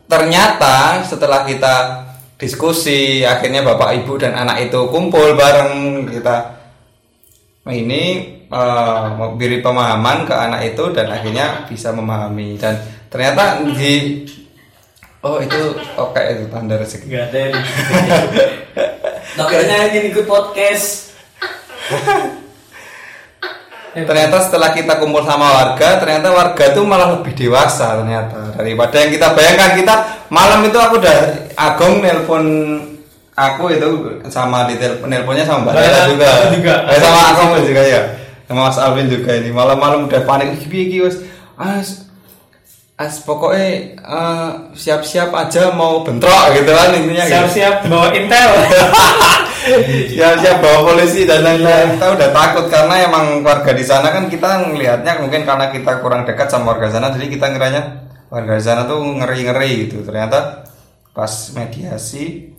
ternyata 0.07 1.03
setelah 1.03 1.43
kita 1.43 1.75
diskusi 2.35 3.23
akhirnya 3.23 3.63
bapak 3.63 4.03
ibu 4.03 4.15
dan 4.15 4.35
anak 4.35 4.71
itu 4.71 4.79
kumpul 4.91 5.35
bareng 5.35 6.07
kita 6.07 6.55
ini 7.67 8.03
eh, 8.47 9.05
memberi 9.11 9.59
pemahaman 9.59 10.23
ke 10.23 10.35
anak 10.35 10.61
itu 10.71 10.85
dan 10.95 11.11
akhirnya 11.11 11.67
bisa 11.67 11.91
memahami. 11.91 12.55
Dan 12.55 12.79
ternyata 13.15 13.63
di 13.63 14.27
oh 15.23 15.39
itu 15.39 15.63
oke 15.95 16.19
itu 16.19 16.45
tanda 16.51 16.75
rezeki. 16.75 17.07
Gak 17.07 17.31
ada 17.31 17.39
yang 17.39 17.55
Dokternya 19.39 19.77
ingin 19.95 20.11
ikut 20.11 20.27
podcast. 20.27 21.15
ternyata 23.95 24.43
setelah 24.43 24.75
kita 24.75 24.99
kumpul 24.99 25.23
sama 25.23 25.55
warga 25.55 26.03
ternyata 26.03 26.35
warga 26.35 26.75
tuh 26.75 26.83
malah 26.83 27.15
lebih 27.15 27.39
dewasa 27.39 28.03
ternyata. 28.03 28.59
Daripada 28.59 28.99
yang 28.99 29.15
kita 29.15 29.27
bayangkan 29.31 29.71
kita 29.79 29.95
malam 30.35 30.67
itu 30.67 30.75
aku 30.75 30.99
udah 30.99 31.19
Agong 31.55 32.03
nelpon 32.03 32.45
aku 33.39 33.71
itu 33.71 34.19
sama 34.27 34.67
di 34.67 34.75
telepon 34.75 35.07
nelponnya 35.07 35.47
sama 35.47 35.71
Mbak 35.71 35.75
Lela 35.79 36.03
juga, 36.11 36.31
juga. 36.51 36.75
Eh, 36.91 36.99
sama 36.99 37.21
Agong 37.31 37.63
juga 37.63 37.83
ya. 37.87 38.03
Sama 38.51 38.67
Mas 38.67 38.79
Alvin 38.83 39.07
juga 39.07 39.31
ini. 39.39 39.55
Malam-malam 39.55 40.11
udah 40.11 40.21
panik. 40.27 40.59
Iki 40.59 40.99
wes 41.07 41.23
as 42.95 43.19
pokoknya 43.27 43.99
eh, 43.99 44.51
siap-siap 44.79 45.35
aja 45.35 45.75
mau 45.75 46.07
bentrok 46.07 46.55
gitu 46.55 46.71
kan 46.71 46.95
intinya 46.95 47.25
gitu. 47.27 47.35
Siap-siap 47.35 47.75
bawa 47.91 48.09
intel. 48.15 48.51
ya 50.21 50.37
siap 50.37 50.61
bawa 50.61 50.93
polisi 50.93 51.25
dan 51.25 51.41
lain-lain 51.41 51.97
kita 51.97 52.07
udah 52.13 52.29
takut 52.37 52.67
karena 52.69 53.09
emang 53.09 53.41
warga 53.41 53.73
di 53.73 53.81
sana 53.81 54.13
kan 54.13 54.29
kita 54.29 54.71
ngelihatnya 54.71 55.25
mungkin 55.25 55.49
karena 55.49 55.73
kita 55.73 56.05
kurang 56.05 56.29
dekat 56.29 56.53
sama 56.53 56.77
warga 56.77 56.93
sana 56.93 57.09
jadi 57.17 57.33
kita 57.33 57.47
ngiranya 57.49 57.83
warga 58.29 58.61
di 58.61 58.65
sana 58.65 58.85
tuh 58.85 59.01
ngeri-ngeri 59.01 59.89
gitu 59.89 60.05
ternyata 60.05 60.69
pas 61.17 61.33
mediasi 61.57 62.53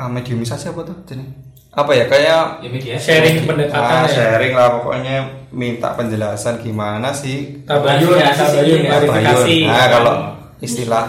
ah, 0.00 0.08
mediumisasi 0.08 0.72
apa 0.72 0.80
tuh 0.88 0.96
jadi 1.04 1.24
apa 1.72 1.88
ya 1.90 2.04
kayak 2.04 2.60
Ya 2.60 2.68
media. 2.68 2.94
Sharing 2.96 3.42
pendekatan 3.42 3.80
ah, 3.80 4.04
ya. 4.04 4.12
sharing 4.12 4.52
lah 4.52 4.76
pokoknya 4.76 5.16
minta 5.50 5.92
penjelasan 5.92 6.58
gimana 6.58 7.10
sih 7.10 7.64
Tabayun, 7.64 8.12
Klarifikasi 8.12 8.36
tabayun, 8.38 8.76
sih, 8.76 8.80
klarifikasi. 8.84 9.56
nah 9.66 9.86
kalau 9.88 10.14
istilah 10.58 11.04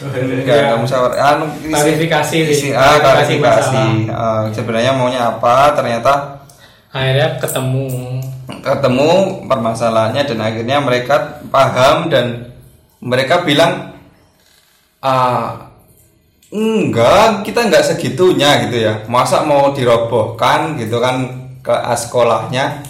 enggak 0.00 0.56
enggak 0.58 0.78
musyawarah 0.78 1.16
anu 1.34 1.44
Klarifikasi 1.62 2.36
isi- 2.46 2.72
ah, 2.72 2.96
Klarifikasi. 2.98 3.84
Eh, 4.06 4.42
sebenarnya 4.50 4.92
maunya 4.92 5.20
apa 5.26 5.72
ternyata 5.72 6.40
Akhirnya 6.90 7.38
ketemu. 7.38 7.86
ketemu 8.50 9.10
permasalahannya 9.46 10.22
dan 10.24 10.38
akhirnya 10.40 10.76
mereka 10.80 11.16
paham 11.46 12.10
dan 12.10 12.50
mereka 12.98 13.40
bilang 13.40 13.94
ah 14.98 15.69
enggak 16.50 17.46
kita 17.46 17.60
enggak 17.66 17.86
segitunya 17.86 18.66
gitu 18.66 18.76
ya 18.82 18.94
masa 19.06 19.46
mau 19.46 19.70
dirobohkan 19.70 20.74
gitu 20.76 20.98
kan 20.98 21.26
ke 21.60 21.74
sekolahnya 21.96 22.82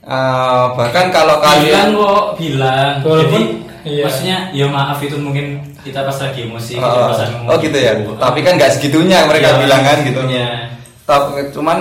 Ah, 0.00 0.72
bahkan 0.74 1.12
kalau 1.12 1.38
bilang 1.38 1.60
kalian 1.60 1.88
kok 1.92 2.24
bilang 2.40 2.94
Walaupun, 3.04 3.42
iya. 3.84 4.02
maksudnya 4.08 4.36
ya 4.50 4.64
maaf 4.66 4.96
itu 4.98 5.12
mungkin 5.20 5.60
kita 5.84 6.08
pas 6.08 6.16
lagi 6.16 6.48
emosi 6.48 6.80
Oh, 6.80 6.88
keceplosan 6.88 7.28
oh 7.44 7.56
gitu 7.60 7.76
ya. 7.78 7.92
Tapi 8.16 8.40
kan 8.40 8.56
nggak 8.56 8.80
segitunya 8.80 9.28
mereka 9.28 9.54
Iya, 9.54 9.58
bilang 9.60 9.82
kan 9.84 9.96
gitu. 10.00 10.24
segitunya. 10.24 10.72
Tapi 11.04 11.52
cuman 11.52 11.78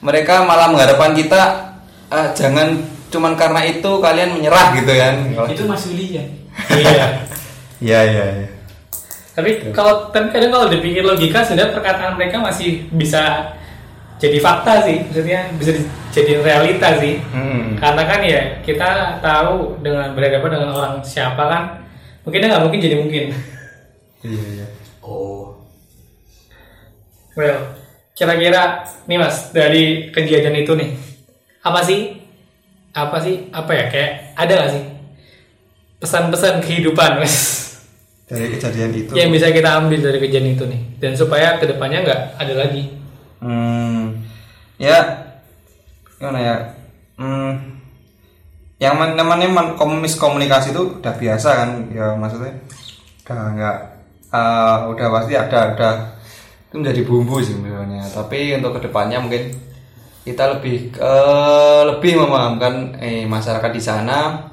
mereka 0.00 0.48
malah 0.48 0.72
mengharapkan 0.72 1.12
kita 1.12 1.40
eh, 2.08 2.28
jangan 2.32 2.72
cuman 3.12 3.36
karena 3.36 3.60
itu 3.62 3.90
kalian 4.00 4.30
menyerah 4.40 4.66
gitu 4.72 4.92
kan 4.96 5.14
Itu 5.52 5.62
Mas 5.68 5.84
Willy 5.92 6.06
ya. 6.16 6.24
iya 7.84 8.00
iya 8.02 8.24
iya 8.32 8.48
tapi 9.38 9.70
kalau 9.70 10.10
tapi 10.10 10.34
kadang 10.34 10.50
kalau 10.50 10.66
dipikir 10.66 11.06
logika 11.06 11.46
sebenarnya 11.46 11.70
perkataan 11.70 12.18
mereka 12.18 12.42
masih 12.42 12.90
bisa 12.90 13.54
jadi 14.18 14.42
fakta 14.42 14.82
sih. 14.82 15.06
Maksudnya 15.06 15.54
bisa 15.54 15.70
di- 15.78 15.86
jadi 16.10 16.42
realita 16.42 16.98
sih. 16.98 17.22
Hmm. 17.30 17.78
karena 17.78 18.02
kan 18.02 18.20
ya 18.20 18.42
kita 18.60 18.90
tahu 19.22 19.78
dengan 19.78 20.10
berhadapan 20.12 20.50
dengan 20.50 20.70
orang 20.74 20.94
siapa 21.00 21.38
kan 21.46 21.62
mungkin 22.26 22.42
nggak 22.42 22.62
mungkin 22.66 22.80
jadi 22.82 22.96
mungkin. 22.98 23.24
Iya 24.18 24.42
iya. 24.52 24.66
Oh. 24.98 25.54
well 27.32 27.78
kira-kira 28.12 28.82
nih 29.06 29.14
mas 29.14 29.54
dari 29.54 30.10
kejadian 30.10 30.58
itu 30.58 30.74
nih 30.74 30.90
apa 31.62 31.78
sih 31.80 32.18
apa 32.90 33.14
sih 33.22 33.46
apa 33.54 33.70
ya 33.70 33.84
kayak 33.86 34.12
ada 34.34 34.52
nggak 34.58 34.72
sih 34.74 34.84
pesan-pesan 35.98 36.58
kehidupan 36.58 37.22
mas 37.22 37.67
dari 38.28 38.46
kejadian 38.52 38.90
itu. 38.92 39.12
Yang 39.16 39.30
bisa 39.40 39.46
kita 39.50 39.70
ambil 39.80 39.98
dari 40.04 40.18
kejadian 40.20 40.54
itu 40.54 40.64
nih. 40.68 40.80
Dan 41.00 41.12
supaya 41.16 41.56
ke 41.56 41.64
depannya 41.64 42.04
nggak 42.04 42.20
ada 42.36 42.54
lagi. 42.54 42.82
Hmm, 43.40 44.20
ya. 44.76 45.00
Gimana 46.20 46.38
ya? 46.38 46.56
Hmm, 47.18 47.78
yang 48.78 48.94
man- 48.94 49.16
namanya 49.16 49.48
man- 49.50 49.74
kom- 49.74 49.98
miskomunikasi 49.98 50.70
itu 50.70 51.02
udah 51.02 51.14
biasa 51.16 51.48
kan, 51.50 51.70
ya 51.90 52.14
maksudnya 52.14 52.54
udah 53.26 53.40
nggak, 53.54 53.76
eh, 54.30 54.76
udah 54.94 55.06
pasti 55.18 55.34
ada 55.34 55.58
ada 55.74 55.90
itu 56.68 56.74
menjadi 56.78 57.00
bumbu 57.02 57.42
sih 57.42 57.56
sebenarnya. 57.58 58.06
Tapi 58.12 58.54
untuk 58.60 58.78
ke 58.78 58.86
depannya 58.86 59.18
mungkin 59.18 59.50
kita 60.22 60.58
lebih 60.58 60.92
eh, 60.94 61.82
lebih 61.96 62.12
memahamkan 62.22 62.98
eh, 63.00 63.24
masyarakat 63.26 63.70
di 63.72 63.82
sana. 63.82 64.46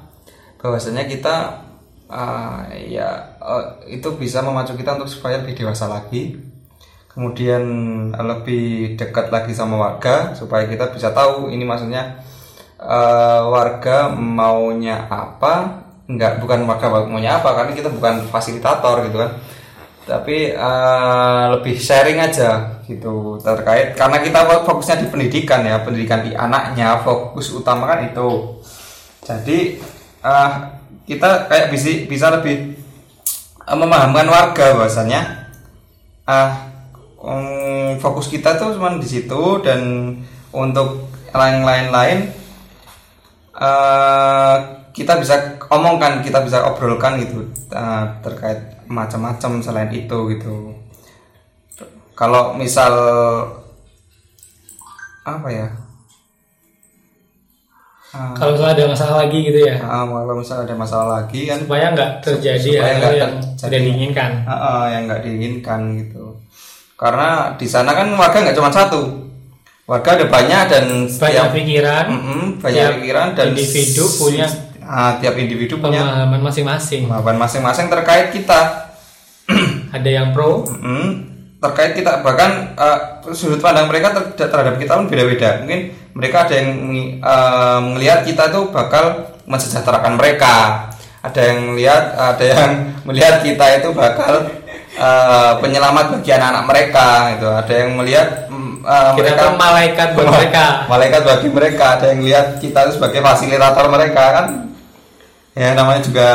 Bahwasanya 0.58 1.06
kita 1.06 1.62
eh, 2.10 2.94
ya 2.98 3.35
eh, 3.46 3.94
itu 3.98 4.08
bisa 4.18 4.42
memacu 4.42 4.74
kita 4.74 4.98
untuk 4.98 5.10
supaya 5.10 5.38
lebih 5.38 5.54
dewasa 5.62 5.86
lagi. 5.86 6.34
Kemudian 7.16 7.64
lebih 8.12 8.98
dekat 9.00 9.32
lagi 9.32 9.56
sama 9.56 9.80
warga 9.80 10.36
supaya 10.36 10.68
kita 10.68 10.92
bisa 10.92 11.16
tahu 11.16 11.48
ini 11.48 11.64
maksudnya 11.64 12.20
eh, 12.76 13.42
warga 13.46 14.12
maunya 14.12 15.08
apa 15.08 15.86
enggak 16.06 16.38
bukan 16.38 16.68
warga 16.68 16.86
maunya 17.08 17.40
apa 17.40 17.56
karena 17.56 17.72
kita 17.72 17.88
bukan 17.88 18.28
fasilitator 18.28 19.08
gitu 19.08 19.18
kan. 19.24 19.32
Tapi 20.06 20.54
eh, 20.54 21.44
lebih 21.56 21.74
sharing 21.80 22.20
aja 22.20 22.82
gitu 22.86 23.40
terkait 23.42 23.98
karena 23.98 24.22
kita 24.22 24.62
fokusnya 24.62 25.02
di 25.02 25.06
pendidikan 25.10 25.66
ya 25.66 25.82
pendidikan 25.82 26.22
di 26.22 26.36
anaknya 26.36 27.00
fokus 27.00 27.50
utama 27.50 27.90
kan 27.96 28.06
itu. 28.06 28.60
Jadi 29.24 29.58
eh, 30.20 30.50
kita 31.08 31.48
kayak 31.48 31.72
bisa 31.72 31.90
bisa 32.06 32.26
lebih 32.28 32.75
eh, 32.75 32.75
memahamkan 33.74 34.30
warga 34.30 34.78
bahwasanya 34.78 35.50
ah 36.26 36.70
um, 37.18 37.98
fokus 37.98 38.30
kita 38.30 38.54
tuh 38.54 38.78
cuma 38.78 38.94
di 38.94 39.06
situ 39.06 39.58
dan 39.66 40.14
untuk 40.54 41.10
yang 41.34 41.66
lain-lain 41.66 42.32
eh, 43.52 44.56
kita 44.96 45.20
bisa 45.20 45.60
omongkan 45.68 46.24
kita 46.24 46.40
bisa 46.46 46.64
obrolkan 46.64 47.20
gitu 47.20 47.44
eh, 47.74 48.04
terkait 48.22 48.86
macam-macam 48.86 49.60
selain 49.60 49.90
itu 49.90 50.18
gitu. 50.32 50.72
Kalau 52.16 52.56
misal 52.56 52.94
apa 55.26 55.48
ya 55.50 55.68
Kalau 58.32 58.50
misalnya 58.52 58.74
ada 58.74 58.86
masalah 58.88 59.14
lagi 59.18 59.38
gitu 59.42 59.58
ya? 59.60 59.76
Ah, 59.78 60.04
kalau 60.04 60.34
misal 60.34 60.56
ada 60.60 60.74
masalah 60.74 61.08
lagi 61.16 61.40
kan 61.44 61.58
supaya 61.58 61.86
nggak 61.90 62.10
terjadi 62.20 62.70
Supaya 62.72 62.94
hal 62.94 63.14
yang 63.14 63.32
terjadi. 63.34 63.62
tidak 63.62 63.80
diinginkan. 63.82 64.30
Ah, 64.42 64.52
ah, 64.52 64.82
yang 64.86 65.02
nggak 65.04 65.20
diinginkan 65.22 65.80
gitu. 65.96 66.24
Karena 66.94 67.28
di 67.52 67.66
sana 67.66 67.90
kan 67.90 68.08
warga 68.12 68.38
nggak 68.38 68.54
cuma 68.54 68.68
satu. 68.68 69.00
Warga 69.84 70.10
ada 70.14 70.26
banyak 70.26 70.62
dan 70.66 70.84
banyak 71.06 71.12
setiap 71.12 71.50
pikiran 71.52 72.04
Mm-mm, 72.08 72.42
banyak 72.58 72.74
tiap 72.76 72.94
pikiran 72.98 73.26
dan 73.32 73.46
individu 73.48 74.04
punya 74.16 74.46
ah, 74.80 75.14
tiap 75.16 75.34
individu 75.36 75.74
punya 75.76 76.02
pemahaman 76.02 76.40
masing-masing. 76.42 77.02
pemahaman 77.06 77.36
masing-masing 77.38 77.86
terkait 77.86 78.26
kita. 78.30 78.60
Ada 79.94 80.10
yang 80.12 80.28
pro 80.30 80.66
Mm, 80.66 81.08
terkait 81.56 81.94
kita. 81.94 82.18
Bahkan 82.20 82.50
eh, 82.74 82.98
sudut 83.30 83.58
pandang 83.58 83.86
mereka 83.86 84.10
ter- 84.10 84.46
terhadap 84.46 84.74
kita 84.76 84.92
pun 84.94 85.06
beda-beda. 85.06 85.62
Mungkin 85.62 85.80
mereka 86.16 86.48
ada 86.48 86.54
yang 86.56 86.70
eh, 87.20 87.78
melihat 87.92 88.24
kita 88.24 88.48
tuh 88.48 88.72
bakal 88.72 89.36
mensejahterakan 89.44 90.16
mereka. 90.16 90.88
Ada 91.20 91.52
yang 91.52 91.76
melihat 91.76 92.04
ada 92.16 92.44
yang 92.44 92.72
melihat 93.08 93.44
kita 93.44 93.84
itu 93.84 93.92
bakal 93.92 94.48
eh, 94.96 95.52
penyelamat 95.60 96.16
bagi 96.16 96.30
anak-anak 96.32 96.64
mereka 96.64 97.08
gitu. 97.36 97.48
Ada 97.52 97.72
yang 97.84 97.90
melihat 98.00 98.28
kita 98.48 99.12
mereka 99.12 99.44
malaikat 99.60 100.08
buat 100.16 100.28
mereka. 100.40 100.64
Malaikat 100.88 101.22
bagi 101.28 101.48
mereka. 101.52 101.84
Ada 102.00 102.06
yang 102.16 102.20
lihat 102.24 102.46
kita 102.64 102.88
itu 102.88 102.92
sebagai 102.96 103.20
fasilitator 103.20 103.86
mereka 103.92 104.24
kan? 104.40 104.46
Ya 105.52 105.76
namanya 105.76 106.00
juga 106.00 106.28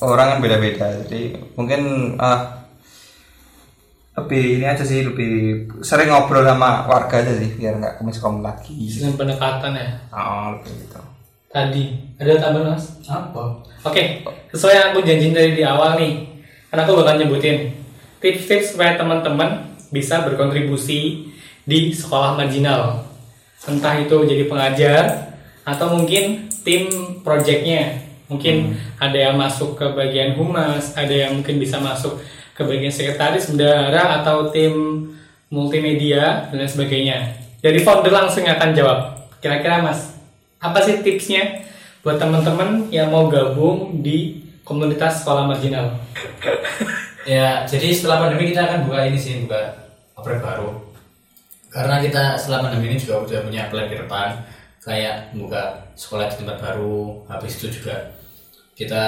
orang 0.00 0.36
kan 0.36 0.38
beda-beda. 0.40 0.88
Jadi 1.04 1.36
mungkin 1.52 2.14
ah, 2.16 2.61
lebih 4.12 4.60
ini 4.60 4.66
aja 4.68 4.84
sih 4.84 5.00
lebih 5.00 5.64
sering 5.80 6.12
ngobrol 6.12 6.44
sama 6.44 6.84
warga 6.84 7.24
aja 7.24 7.32
sih 7.32 7.56
biar 7.56 7.80
nggak 7.80 7.94
kemiskom 8.00 8.44
lagi 8.44 8.76
dengan 8.76 9.16
pendekatan 9.16 9.72
ya 9.72 9.88
oh 10.12 10.52
lebih 10.60 10.72
gitu 10.84 11.00
tadi 11.52 11.84
ada 12.20 12.32
tambahan 12.38 12.76
mas 12.76 12.84
Apa? 13.10 13.60
Oke, 13.82 14.22
sesuai 14.54 14.72
yang 14.72 14.86
aku 14.94 15.02
janjiin 15.02 15.34
dari 15.34 15.52
di 15.58 15.66
awal 15.66 15.98
nih, 15.98 16.22
karena 16.70 16.86
aku 16.86 17.02
bakal 17.02 17.18
nyebutin 17.18 17.74
tips-tips 18.22 18.78
supaya 18.78 18.94
teman-teman 18.94 19.74
bisa 19.90 20.22
berkontribusi 20.22 21.28
di 21.66 21.90
sekolah 21.90 22.38
marginal. 22.38 23.02
Entah 23.66 23.98
itu 23.98 24.16
jadi 24.22 24.46
pengajar 24.46 25.34
atau 25.66 25.98
mungkin 25.98 26.46
tim 26.62 26.86
projectnya. 27.26 28.06
Mungkin 28.30 28.78
ada 28.96 29.18
yang 29.18 29.36
masuk 29.36 29.76
ke 29.76 29.86
bagian 29.92 30.38
humas, 30.38 30.94
ada 30.96 31.12
yang 31.12 31.42
mungkin 31.42 31.58
bisa 31.58 31.76
masuk 31.82 32.22
ke 32.52 32.62
bagian 32.64 32.92
sekretaris, 32.92 33.48
bendahara 33.52 34.20
atau 34.20 34.52
tim 34.52 34.72
multimedia 35.52 36.48
dan 36.48 36.64
lain 36.64 36.68
sebagainya. 36.68 37.18
Jadi 37.60 37.78
founder 37.84 38.12
langsung 38.12 38.44
akan 38.44 38.70
jawab. 38.72 38.98
Kira-kira 39.38 39.84
Mas, 39.84 40.16
apa 40.62 40.78
sih 40.80 41.00
tipsnya 41.04 41.64
buat 42.00 42.18
teman-teman 42.18 42.88
yang 42.90 43.12
mau 43.12 43.28
gabung 43.28 44.00
di 44.00 44.42
komunitas 44.62 45.22
sekolah 45.22 45.48
marginal? 45.48 45.96
Ya, 47.22 47.62
jadi 47.70 47.94
setelah 47.94 48.26
pandemi 48.26 48.50
kita 48.50 48.66
akan 48.66 48.90
buka 48.90 49.06
ini 49.06 49.14
sih, 49.14 49.46
buka 49.46 49.78
oprek 50.18 50.42
baru. 50.42 50.74
Karena 51.70 52.02
kita 52.02 52.34
setelah 52.34 52.66
pandemi 52.66 52.90
ini 52.90 52.98
juga 52.98 53.22
udah 53.22 53.38
punya 53.46 53.70
plan 53.70 53.86
ke 53.86 53.94
depan, 53.94 54.42
kayak 54.82 55.30
buka 55.38 55.86
sekolah 55.94 56.26
di 56.26 56.42
tempat 56.42 56.58
baru. 56.58 57.22
Habis 57.30 57.62
itu 57.62 57.78
juga 57.78 58.10
kita 58.74 59.04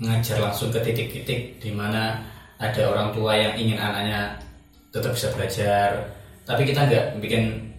ngajar 0.00 0.40
langsung 0.40 0.72
ke 0.72 0.80
titik-titik 0.80 1.60
di 1.60 1.68
mana 1.68 2.24
ada 2.58 2.82
orang 2.90 3.14
tua 3.14 3.32
yang 3.38 3.54
ingin 3.54 3.78
anaknya 3.78 4.34
tetap 4.90 5.14
bisa 5.14 5.30
belajar. 5.34 6.10
Tapi 6.42 6.62
kita 6.66 6.90
nggak 6.90 7.06
bikin 7.22 7.72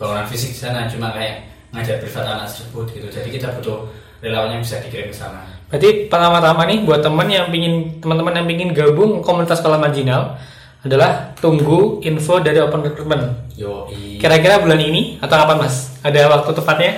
bangunan 0.00 0.24
fisik 0.24 0.56
di 0.56 0.60
sana, 0.60 0.88
cuma 0.88 1.12
kayak 1.12 1.46
ngajar 1.72 2.00
privat 2.00 2.24
anak 2.24 2.48
tersebut 2.48 2.86
gitu. 2.96 3.06
Jadi 3.12 3.28
kita 3.28 3.52
butuh 3.60 3.88
relawan 4.24 4.56
yang 4.56 4.62
bisa 4.64 4.80
dikirim 4.80 5.12
ke 5.12 5.16
sana. 5.16 5.44
Berarti 5.68 6.08
pertama-tama 6.08 6.68
nih 6.68 6.84
buat 6.84 7.00
teman 7.00 7.28
yang 7.28 7.48
pingin 7.48 8.00
teman-teman 8.00 8.40
yang 8.40 8.46
pingin 8.48 8.70
gabung 8.76 9.24
komunitas 9.24 9.60
sekolah 9.60 9.80
marginal 9.80 10.36
adalah 10.82 11.32
tunggu 11.38 12.02
info 12.02 12.42
dari 12.42 12.58
open 12.58 12.82
recruitment. 12.82 13.54
Yo, 13.54 13.86
Kira-kira 14.18 14.58
bulan 14.58 14.80
ini 14.82 15.16
atau 15.22 15.36
kapan 15.38 15.64
mas? 15.64 15.94
Ada 16.02 16.26
waktu 16.28 16.50
tepatnya? 16.56 16.92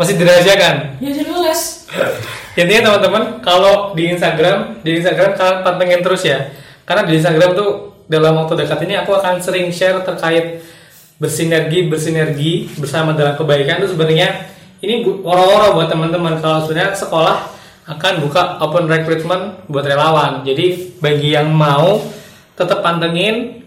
Masih 0.00 0.16
dirahasiakan. 0.16 0.98
ya 0.98 1.10
jelas. 1.12 1.84
Intinya 2.52 2.92
teman-teman 2.92 3.40
kalau 3.40 3.96
di 3.96 4.12
Instagram, 4.12 4.84
di 4.84 5.00
Instagram 5.00 5.36
kalian 5.40 5.58
pantengin 5.64 6.00
terus 6.04 6.22
ya. 6.28 6.52
Karena 6.84 7.08
di 7.08 7.16
Instagram 7.16 7.56
tuh 7.56 7.70
dalam 8.12 8.36
waktu 8.44 8.60
dekat 8.60 8.84
ini 8.84 9.00
aku 9.00 9.16
akan 9.16 9.40
sering 9.40 9.72
share 9.72 10.04
terkait 10.04 10.60
bersinergi 11.16 11.86
bersinergi 11.86 12.66
bersama 12.76 13.14
dalam 13.14 13.38
kebaikan 13.38 13.78
itu 13.78 13.94
sebenarnya 13.94 14.50
ini 14.82 15.06
woro-woro 15.06 15.78
buat 15.78 15.88
teman-teman 15.88 16.42
kalau 16.42 16.66
sebenarnya 16.66 16.98
sekolah 16.98 17.36
akan 17.86 18.12
buka 18.26 18.58
open 18.58 18.90
recruitment 18.90 19.64
buat 19.70 19.86
relawan. 19.86 20.42
Jadi 20.42 20.98
bagi 20.98 21.32
yang 21.32 21.54
mau 21.54 22.02
tetap 22.58 22.82
pantengin 22.82 23.62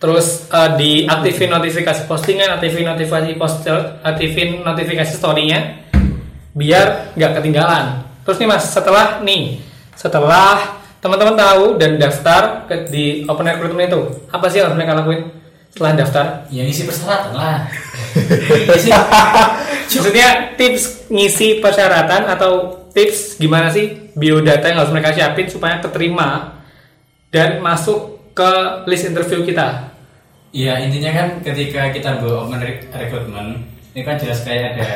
terus 0.00 0.48
eh, 0.48 0.70
diaktifin 0.76 1.50
notifikasi 1.52 2.04
postingan, 2.08 2.56
aktifin 2.56 2.88
notifikasi 2.88 3.36
post, 3.36 3.64
aktifin 4.04 4.64
notifikasi 4.64 5.12
story-nya 5.16 5.88
biar 6.52 7.16
nggak 7.16 7.32
ketinggalan. 7.40 8.09
Terus 8.24 8.36
nih 8.38 8.48
mas, 8.48 8.64
setelah 8.68 9.20
nih, 9.24 9.62
setelah 9.96 10.80
teman-teman 11.00 11.36
tahu 11.36 11.80
dan 11.80 11.96
daftar 11.96 12.68
ke, 12.68 12.88
di 12.92 13.04
open 13.24 13.46
recruitment 13.48 13.88
itu, 13.88 14.02
apa 14.28 14.46
sih 14.52 14.60
yang 14.60 14.68
harus 14.68 14.76
mereka 14.76 14.98
lakuin? 15.00 15.40
setelah 15.70 15.94
daftar? 15.94 16.26
Ya 16.50 16.66
ngisi 16.66 16.82
persyaratan 16.82 17.32
lah. 17.34 17.70
Ngisi 18.74 18.90
Maksudnya 19.90 20.54
tips 20.58 21.10
ngisi 21.10 21.62
persyaratan 21.62 22.26
atau 22.26 22.82
tips 22.90 23.38
gimana 23.38 23.70
sih 23.70 24.10
biodata 24.14 24.70
yang 24.70 24.82
harus 24.82 24.94
mereka 24.94 25.14
siapin 25.14 25.46
supaya 25.46 25.78
keterima 25.78 26.58
dan 27.30 27.62
masuk 27.62 28.18
ke 28.34 28.50
list 28.86 29.06
interview 29.06 29.42
kita? 29.46 29.94
Ya 30.50 30.82
intinya 30.82 31.10
kan 31.14 31.28
ketika 31.46 31.94
kita 31.94 32.18
bawa 32.18 32.46
open 32.46 32.58
re- 32.58 32.86
rekrutmen 32.90 33.62
ini 33.94 34.02
kan 34.02 34.18
jelas 34.18 34.42
kayak 34.42 34.74
ada 34.74 34.88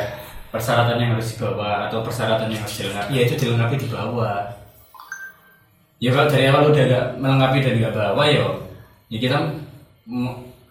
persyaratan 0.55 0.95
yang 0.95 1.11
harus 1.19 1.35
dibawa 1.35 1.91
atau 1.91 1.99
persyaratan 1.99 2.47
yang 2.47 2.63
harus 2.63 2.75
dilengkapi. 2.79 3.09
Ya 3.11 3.21
itu 3.27 3.35
dilengkapi 3.35 3.75
di 3.75 3.87
bawah. 3.91 4.39
Ya 5.99 6.09
kalau 6.15 6.27
dari 6.31 6.45
awal 6.47 6.71
udah 6.71 6.83
gak 6.87 7.05
melengkapi 7.19 7.57
dan 7.59 7.73
gak 7.83 7.93
bawa 7.95 8.23
ya, 8.27 8.47
ya 9.11 9.17
kita 9.19 9.37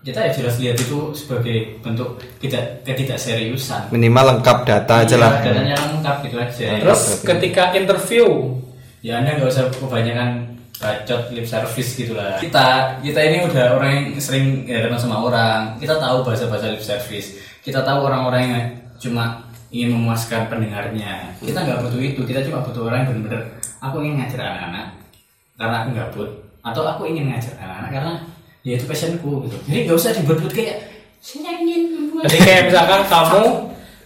kita 0.04 0.18
ya 0.20 0.30
jelas 0.36 0.56
lihat 0.60 0.76
itu 0.76 1.16
sebagai 1.16 1.80
bentuk 1.80 2.20
tidak 2.36 2.84
ketidakseriusan. 2.84 3.88
minimal 3.88 4.36
lengkap 4.36 4.68
data 4.68 5.00
aja 5.00 5.16
lah. 5.16 5.40
Iya, 5.40 5.44
datanya 5.48 5.76
lengkap 5.80 6.16
gitu 6.28 6.36
aja. 6.36 6.66
Terus 6.76 7.02
ketika 7.24 7.72
interview, 7.72 8.52
ya 9.00 9.20
anda 9.20 9.40
nggak 9.40 9.48
usah 9.48 9.68
kebanyakan 9.72 10.54
bacot 10.74 11.30
lip 11.32 11.46
service 11.46 11.94
gitu 11.94 12.18
lah 12.18 12.34
kita 12.42 12.98
kita 12.98 13.20
ini 13.22 13.46
udah 13.46 13.78
orang 13.78 13.90
yang 13.94 14.04
sering 14.18 14.66
ya, 14.68 14.84
datang 14.84 15.00
sama 15.00 15.24
orang. 15.24 15.80
Kita 15.80 15.96
tahu 15.96 16.20
bahasa 16.26 16.44
bahasa 16.50 16.68
lip 16.68 16.84
service. 16.84 17.40
Kita 17.64 17.80
tahu 17.80 18.04
orang-orang 18.04 18.42
yang 18.44 18.64
cuma 19.00 19.43
ingin 19.74 19.98
memuaskan 19.98 20.46
pendengarnya 20.46 21.34
kita 21.42 21.58
nggak 21.58 21.82
butuh 21.82 21.98
itu 21.98 22.20
kita 22.22 22.46
cuma 22.46 22.62
butuh 22.62 22.86
orang 22.86 23.02
yang 23.02 23.08
benar-benar 23.10 23.42
aku 23.82 23.96
ingin 24.06 24.22
ngajar 24.22 24.40
anak-anak 24.46 24.86
karena 25.58 25.76
aku 25.82 25.88
gabut 25.98 26.30
atau 26.62 26.82
aku 26.86 27.02
ingin 27.10 27.34
ngajar 27.34 27.58
anak-anak 27.58 27.90
karena 27.90 28.12
ya 28.62 28.78
itu 28.78 28.86
passionku 28.86 29.50
gitu 29.50 29.56
jadi 29.66 29.78
nggak 29.90 29.98
usah 29.98 30.14
dibuat-buat 30.14 30.54
kayak 30.54 30.78
saya 31.24 31.56
ingin 31.56 31.82
membuat 31.88 32.28
jadi 32.28 32.36
kayak 32.36 32.62
misalkan 32.68 33.00
kamu, 33.08 33.44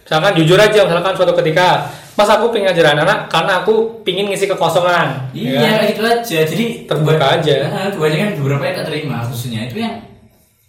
misalkan 0.07 0.31
jujur 0.39 0.55
aja, 0.55 0.79
misalkan 0.87 1.13
suatu 1.19 1.33
ketika, 1.43 1.91
mas 2.15 2.31
aku 2.31 2.47
pengen 2.47 2.71
ngajar 2.71 2.95
anak-anak 2.95 3.19
karena 3.27 3.51
aku 3.59 3.75
pingin 4.07 4.31
ngisi 4.31 4.47
kekosongan. 4.47 5.27
ya 5.35 5.43
Iya, 5.43 5.59
kan? 5.59 5.67
kayak 5.83 5.89
gitu 5.91 6.01
aja. 6.07 6.39
Jadi 6.47 6.65
Terbuka 6.87 7.25
aja. 7.43 7.55
Nah, 7.67 7.91
kebanyakan 7.91 8.39
beberapa 8.39 8.63
yang 8.63 8.75
tak 8.79 8.87
terima 8.87 9.15
khususnya 9.27 9.67
itu 9.67 9.83
yang 9.83 9.99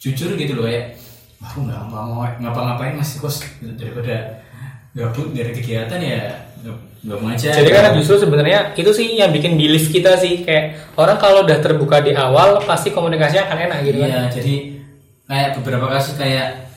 jujur 0.02 0.34
gitu 0.34 0.58
loh 0.58 0.66
ya. 0.66 0.82
Aku 1.38 1.62
nggak 1.62 1.86
mau 1.86 2.26
ngapa-ngapain 2.26 2.98
masih 2.98 3.22
kos 3.22 3.46
gitu. 3.46 3.70
daripada 3.78 4.42
gabut 4.90 5.30
gak 5.30 5.44
ada 5.46 5.52
kegiatan 5.54 5.98
ya 5.98 6.20
nggak- 6.60 6.82
nggak 7.00 7.18
mau 7.18 7.30
aja. 7.32 7.48
Jadi 7.56 7.70
karena 7.70 7.90
justru 7.96 8.14
sebenarnya 8.18 8.58
itu 8.74 8.90
sih 8.92 9.16
yang 9.16 9.30
bikin 9.30 9.56
belief 9.56 9.88
kita 9.88 10.18
sih 10.18 10.44
kayak 10.44 10.92
orang 10.98 11.16
kalau 11.16 11.46
udah 11.46 11.56
terbuka 11.58 12.02
di 12.02 12.12
awal 12.12 12.60
pasti 12.62 12.90
komunikasinya 12.90 13.48
akan 13.48 13.58
enak 13.70 13.78
gitu 13.86 13.98
kan. 14.02 14.08
Iya, 14.10 14.22
jadi 14.28 14.54
kayak 15.24 15.48
beberapa 15.62 15.86
kasus 15.88 16.18
kayak 16.18 16.68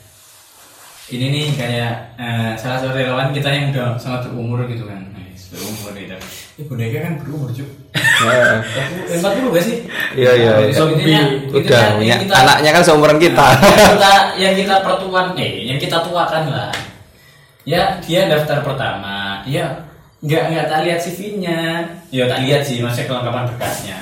ini 1.12 1.26
nih 1.28 1.46
kayak 1.52 1.92
eh, 2.16 2.52
salah 2.56 2.80
satu 2.80 2.96
relawan 2.96 3.28
kita 3.30 3.52
yang 3.52 3.68
udah 3.70 4.00
sangat 4.00 4.32
berumur 4.32 4.64
gitu 4.64 4.88
kan. 4.88 5.04
Nah, 5.12 5.20
berumur 5.52 5.92
gitu. 5.92 6.16
Eh, 6.54 6.64
boneka 6.64 6.98
kan 7.02 7.12
berumur 7.20 7.48
cuy. 7.50 7.66
Ya. 8.24 8.62
Empat 9.10 9.32
puluh 9.36 9.50
gak 9.52 9.64
sih? 9.66 9.76
Iya, 10.16 10.32
iya, 10.38 10.50
Nah, 10.54 10.64
iya. 10.64 10.72
so, 10.72 10.86
intinya- 10.88 11.30
udah 11.52 11.82
punya 11.98 12.16
anaknya 12.32 12.70
kan 12.72 12.82
seumuran 12.82 13.18
kita 13.18 13.46
yang 13.60 13.90
kita 13.92 14.12
yang 14.40 14.54
kita 14.54 14.74
pertuan 14.80 15.26
eh 15.36 15.66
yang 15.66 15.76
kita 15.76 15.98
tuakan 16.00 16.42
lah 16.48 16.70
ya 17.64 18.00
dia 18.00 18.28
daftar 18.28 18.64
pertama. 18.64 19.44
Dia 19.44 19.84
nggak 20.24 20.44
nggak 20.52 20.66
tak 20.72 20.80
lihat 20.88 21.00
CV-nya 21.04 21.84
ya 22.08 22.24
tak 22.24 22.40
lihat 22.48 22.64
sih 22.64 22.80
maksudnya 22.80 23.08
kelengkapan 23.08 23.44
berkasnya. 23.52 23.98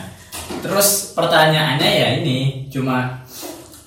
Terus 0.62 1.14
pertanyaannya 1.18 1.90
ya 1.90 2.08
ini 2.22 2.70
cuma 2.70 3.22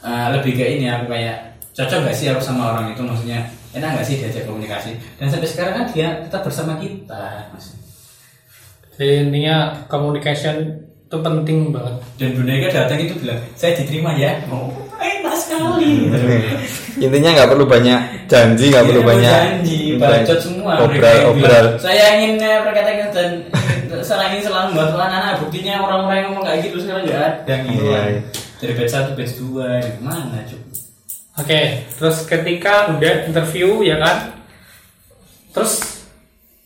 eh, 0.03 0.27
lebih 0.35 0.59
ke 0.59 0.65
ini 0.79 0.91
aku 0.91 1.11
kayak 1.11 1.55
cocok 1.75 2.07
gak 2.07 2.15
sih 2.15 2.31
aku 2.31 2.39
sama 2.39 2.75
orang 2.75 2.95
itu? 2.95 3.03
Maksudnya 3.03 3.43
enak 3.75 3.99
gak 3.99 4.07
sih 4.07 4.15
diajak 4.23 4.47
komunikasi? 4.47 4.95
Dan 5.19 5.27
sampai 5.27 5.47
sekarang 5.47 5.73
kan 5.75 5.85
dia 5.91 6.07
tetap 6.23 6.47
bersama 6.47 6.79
kita. 6.79 7.51
Jadi 8.95 9.27
intinya 9.27 9.75
communication 9.91 10.84
itu 11.05 11.17
penting 11.21 11.69
banget. 11.69 11.95
dan 12.17 12.29
Boneka 12.33 12.67
datang 12.73 12.97
itu 12.97 13.13
bilang 13.21 13.37
saya 13.53 13.77
diterima 13.77 14.17
ya 14.17 14.41
oh 14.49 14.73
enak 14.97 15.35
sekali 15.37 16.09
intinya 17.05 17.29
nggak 17.37 17.49
perlu 17.53 17.65
banyak 17.69 17.99
janji 18.25 18.73
nggak 18.73 18.83
Iya, 18.83 18.89
perlu 18.89 19.01
banyak 19.05 19.29
janji, 19.29 19.79
bacot 20.01 20.39
semua. 20.41 20.73
Obral 20.81 21.17
obral 21.29 21.37
bilang, 21.37 21.67
Saya 21.77 22.05
ingin 22.17 22.41
eh, 22.41 22.59
perkatakan 22.65 23.07
dan 23.13 23.29
saya 24.01 24.33
ingin 24.33 24.49
selalu 24.49 24.65
membantu 24.73 24.97
anak-anak. 24.97 25.33
Buktinya 25.45 25.73
orang-orang 25.85 26.17
yang 26.17 26.27
ngomong 26.33 26.45
kayak 26.49 26.59
gitu 26.65 26.77
sekarang 26.81 27.03
nggak 27.05 27.21
ada 27.21 27.55
gitu. 27.69 27.83
Iya. 27.85 28.01
Dari 28.63 28.73
batch 28.79 28.91
satu, 28.91 29.11
batch 29.13 29.33
dua, 29.37 29.69
mana 30.01 30.39
cuy? 30.47 30.61
Oke, 31.35 31.61
terus 31.99 32.17
ketika 32.25 32.73
udah 32.95 33.13
interview 33.27 33.83
ya 33.83 33.99
kan, 33.99 34.17
terus 35.51 36.01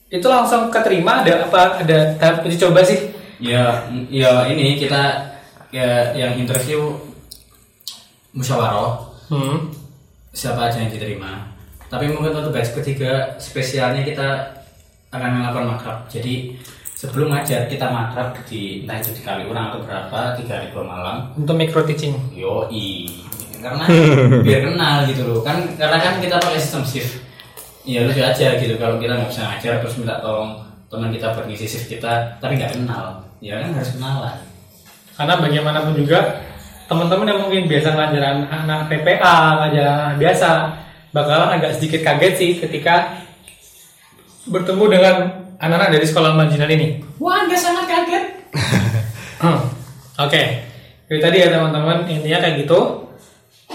itu 0.07 0.27
langsung 0.29 0.69
keterima 0.69 1.25
ada 1.25 1.43
apa 1.43 1.81
ada 1.81 1.97
tahap 2.21 2.45
uji 2.45 2.55
coba 2.55 2.85
sih? 2.85 3.18
Ya, 3.39 3.87
ya 4.11 4.45
ini 4.51 4.75
kita 4.75 5.31
ya 5.71 6.11
yang 6.15 6.35
interview 6.35 6.91
musyawarah 8.35 9.09
Hmm. 9.29 9.69
siapa 10.33 10.69
aja 10.69 10.81
yang 10.81 10.89
diterima. 10.89 11.53
Tapi 11.85 12.09
mungkin 12.09 12.33
untuk 12.33 12.49
batch 12.49 12.73
ketiga 12.81 13.37
spesialnya 13.37 14.01
kita 14.01 14.25
akan 15.13 15.29
melakukan 15.37 15.69
makrab. 15.77 15.97
Jadi 16.09 16.57
sebelum 16.97 17.29
ngajar 17.33 17.69
kita 17.69 17.93
makrab 17.93 18.33
di 18.49 18.81
entah 18.85 18.97
itu 18.97 19.13
di 19.13 19.21
Kaliurang 19.21 19.69
atau 19.73 19.85
berapa 19.85 20.33
tiga 20.33 20.57
hari 20.57 20.73
dua 20.73 20.81
malam. 20.81 21.29
Untuk 21.37 21.53
micro 21.53 21.85
teaching. 21.85 22.17
Yoi 22.33 23.05
karena 23.59 23.85
biar 24.45 24.59
kenal 24.71 24.95
gitu 25.03 25.21
loh 25.27 25.39
kan 25.43 25.59
karena 25.75 25.97
kan 25.99 26.13
kita 26.23 26.39
pakai 26.39 26.59
sistem 26.63 26.83
shift 26.87 27.19
ya 27.83 28.07
lucu 28.07 28.23
aja 28.23 28.55
gitu 28.55 28.79
kalau 28.79 28.95
kita 28.95 29.19
nggak 29.19 29.29
bisa 29.29 29.43
ngajar 29.43 29.73
terus 29.83 29.99
minta 29.99 30.15
tolong 30.23 30.63
teman 30.87 31.11
kita 31.11 31.35
buat 31.35 31.43
ngisi 31.43 31.67
shift 31.67 31.91
kita 31.91 32.39
tapi 32.39 32.55
nggak 32.55 32.71
kenal 32.71 33.19
ya 33.39 33.63
kan 33.63 33.71
harus 33.75 33.91
kenalan 33.95 34.37
Karena 35.19 35.33
bagaimanapun 35.35 35.93
juga 35.99 36.19
teman-teman 36.87 37.27
yang 37.27 37.39
mungkin 37.43 37.67
biasa 37.67 37.91
ngajar 37.91 38.23
anak 38.47 38.87
PPA, 38.87 39.35
ngajar 39.59 39.85
anak 39.85 40.15
biasa, 40.15 40.49
bakalan 41.11 41.59
agak 41.59 41.75
sedikit 41.75 42.01
kaget 42.07 42.33
sih 42.39 42.51
ketika 42.57 43.19
bertemu 44.47 44.85
dengan 44.87 45.15
anak-anak 45.59 45.99
dari 45.99 46.05
sekolah 46.07 46.31
marginal 46.33 46.71
ini. 46.71 47.03
wah 47.19 47.43
nggak 47.45 47.59
sangat 47.59 47.85
kaget 47.85 48.25
Hmm. 49.39 49.71
Oke, 50.19 50.67
jadi 51.07 51.19
tadi 51.23 51.37
ya 51.39 51.47
teman-teman 51.47 52.03
intinya 52.11 52.43
kayak 52.43 52.67
gitu. 52.67 53.07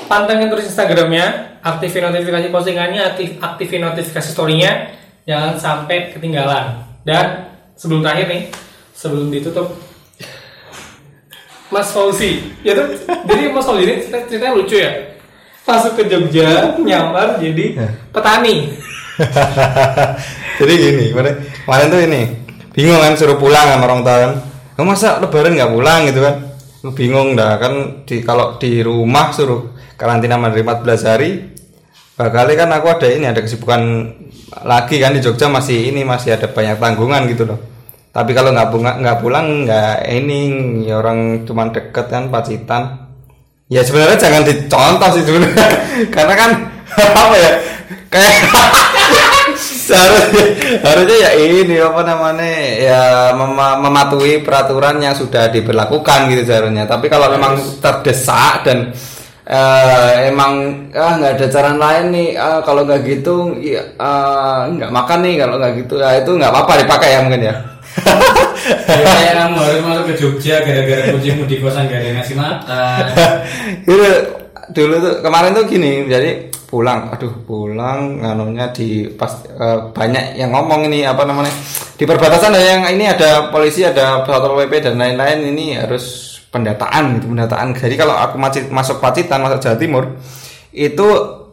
Pantengin 0.05 0.53
terus 0.53 0.69
Instagramnya, 0.69 1.57
aktifin 1.65 2.05
notifikasi 2.05 2.53
postingannya, 2.53 3.01
aktif 3.01 3.41
aktifin 3.41 3.81
notifikasi 3.81 4.29
storynya, 4.29 4.93
jangan 5.25 5.57
sampai 5.57 6.13
ketinggalan. 6.13 6.85
Dan 7.09 7.49
sebelum 7.81 8.05
terakhir 8.05 8.29
nih, 8.29 8.43
sebelum 8.95 9.29
ditutup, 9.29 9.75
Mas 11.69 11.91
Fauzi, 11.91 12.55
ya 12.63 12.79
tuh, 12.79 12.95
jadi 13.27 13.51
Mas 13.51 13.67
Fauzi 13.67 13.83
ini 13.83 13.95
cerita 13.99 14.19
ceritanya 14.31 14.55
lucu 14.55 14.79
ya. 14.79 14.91
Masuk 15.65 15.97
ke 15.97 16.03
Jogja, 16.07 16.77
nyamar 16.79 17.41
jadi 17.41 17.75
petani. 18.15 18.69
jadi 20.61 20.73
gini 20.75 21.05
kemarin 21.15 21.35
kemarin 21.65 21.87
tuh 21.89 22.01
ini 22.03 22.23
bingung 22.75 22.99
kan 22.99 23.15
suruh 23.17 23.39
pulang 23.41 23.65
sama 23.65 23.85
orang 23.89 24.01
tua 24.05 24.17
kan. 24.21 24.33
"Kamu 24.77 24.87
masa 24.93 25.23
lebaran 25.25 25.57
nggak 25.57 25.73
pulang 25.73 26.01
gitu 26.11 26.21
kan? 26.21 26.37
Lu 26.85 26.91
bingung 26.93 27.33
dah 27.33 27.57
kan 27.57 28.05
di 28.05 28.21
kalau 28.21 28.61
di 28.61 28.85
rumah 28.85 29.33
suruh 29.33 29.73
karantina 29.97 30.37
menerima 30.37 30.85
14 30.85 31.09
hari 31.09 31.31
bakal 32.15 32.47
kan 32.55 32.71
aku 32.71 32.87
ada 32.95 33.09
ini 33.11 33.27
ada 33.27 33.41
kesibukan 33.43 33.83
lagi 34.63 35.03
kan 35.03 35.17
di 35.17 35.21
Jogja 35.25 35.51
masih 35.51 35.91
ini 35.91 36.07
masih 36.07 36.39
ada 36.39 36.47
banyak 36.47 36.79
tanggungan 36.79 37.27
gitu 37.27 37.43
loh 37.49 37.59
tapi 38.15 38.31
kalau 38.31 38.55
nggak 38.55 38.71
pulang 38.71 38.97
nggak 39.03 39.19
pulang 39.19 39.47
nggak 39.67 40.07
ini 40.07 40.41
ya 40.87 41.03
orang 41.03 41.43
cuman 41.43 41.75
deket 41.75 42.07
kan 42.07 42.31
pacitan. 42.31 43.11
Ya 43.67 43.83
sebenarnya 43.83 44.23
jangan 44.23 44.43
dicontoh 44.47 45.11
sih 45.19 45.25
sebenarnya. 45.27 45.69
Karena 46.15 46.35
kan 46.39 46.51
apa 47.27 47.35
ya 47.35 47.53
kayak 48.07 48.35
seharusnya 49.91 50.47
harusnya 50.87 51.17
ya 51.27 51.31
ini 51.43 51.75
apa 51.83 52.01
namanya 52.07 52.55
ya 52.79 53.03
mema- 53.35 53.83
mematuhi 53.83 54.47
peraturan 54.47 55.03
yang 55.03 55.19
sudah 55.19 55.51
diberlakukan 55.51 56.31
gitu 56.31 56.47
seharusnya. 56.47 56.87
Tapi 56.87 57.11
kalau 57.11 57.35
memang 57.35 57.59
terdesak 57.83 58.63
dan 58.63 58.95
eh, 59.43 60.31
emang 60.31 60.87
ah 60.95 61.19
nggak 61.19 61.35
ada 61.35 61.47
cara 61.51 61.71
lain 61.75 62.07
nih 62.15 62.29
ah, 62.39 62.63
kalau 62.63 62.87
nggak 62.87 63.03
gitu 63.11 63.59
ya, 63.59 63.83
ah, 63.99 64.71
nggak 64.71 64.95
makan 64.95 65.19
nih 65.27 65.35
kalau 65.43 65.59
nggak 65.59 65.73
gitu 65.83 65.95
ya 65.99 66.15
itu 66.23 66.31
nggak 66.31 66.53
apa-apa 66.55 66.87
dipakai 66.87 67.11
ya 67.11 67.21
mungkin 67.27 67.43
ya 67.51 67.74
ya 68.75 69.05
kayak 69.05 69.35
kamu 69.39 69.57
harus 69.61 69.81
masuk 69.85 70.05
ke 70.11 70.15
Jogja 70.19 70.57
gara-gara 70.65 71.03
kucingmu 71.15 71.45
di 71.47 71.57
kosan 71.61 71.87
gak 71.87 72.01
ada 72.01 72.07
yang 72.11 72.17
ngasih 72.21 72.37
makan. 72.37 73.05
Gitu, 73.87 74.11
dulu 74.73 74.95
tuh 74.97 75.15
kemarin 75.21 75.53
tuh 75.53 75.65
gini 75.69 76.09
jadi 76.09 76.49
pulang. 76.75 77.13
Aduh 77.15 77.31
pulang 77.45 78.19
nganunya 78.19 78.73
di 78.75 79.07
pas 79.15 79.31
eh, 79.47 79.79
banyak 79.95 80.41
yang 80.41 80.51
ngomong 80.51 80.91
ini 80.91 81.07
apa 81.07 81.23
namanya 81.23 81.53
di 81.95 82.05
perbatasan 82.09 82.51
ada 82.51 82.65
yang 82.65 82.83
ini 82.91 83.07
ada 83.07 83.55
polisi 83.55 83.87
ada 83.87 84.27
satpol 84.27 84.59
pp 84.67 84.91
dan 84.91 84.99
lain-lain 84.99 85.55
ini 85.55 85.79
harus 85.79 86.35
pendataan 86.51 87.19
gitu 87.21 87.31
pendataan. 87.31 87.75
Jadi 87.79 87.95
kalau 87.95 88.19
aku 88.19 88.37
masih 88.41 88.67
masuk 88.71 88.99
Pacitan 88.99 89.43
masuk 89.43 89.63
Jawa 89.63 89.77
Timur 89.79 90.05
itu 90.75 91.07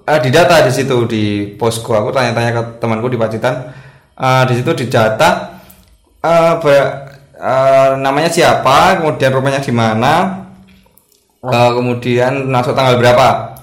eh, 0.08 0.20
didata 0.24 0.66
di 0.66 0.72
situ 0.74 0.98
di 1.06 1.24
posko. 1.54 1.94
Aku 1.94 2.10
tanya-tanya 2.10 2.52
ke 2.56 2.62
temanku 2.82 3.12
di 3.12 3.20
Pacitan 3.20 3.70
eh, 4.18 4.44
di 4.50 4.54
situ 4.58 4.72
didata 4.74 5.61
eh, 6.22 6.54
ber- 6.62 6.94
eh, 7.38 7.90
namanya 7.98 8.30
siapa 8.30 9.02
kemudian 9.02 9.32
rumahnya 9.34 9.62
di 9.62 9.74
mana 9.74 10.14
eh, 11.44 11.70
kemudian 11.76 12.48
masuk 12.50 12.74
tanggal 12.78 12.98
berapa. 13.02 13.58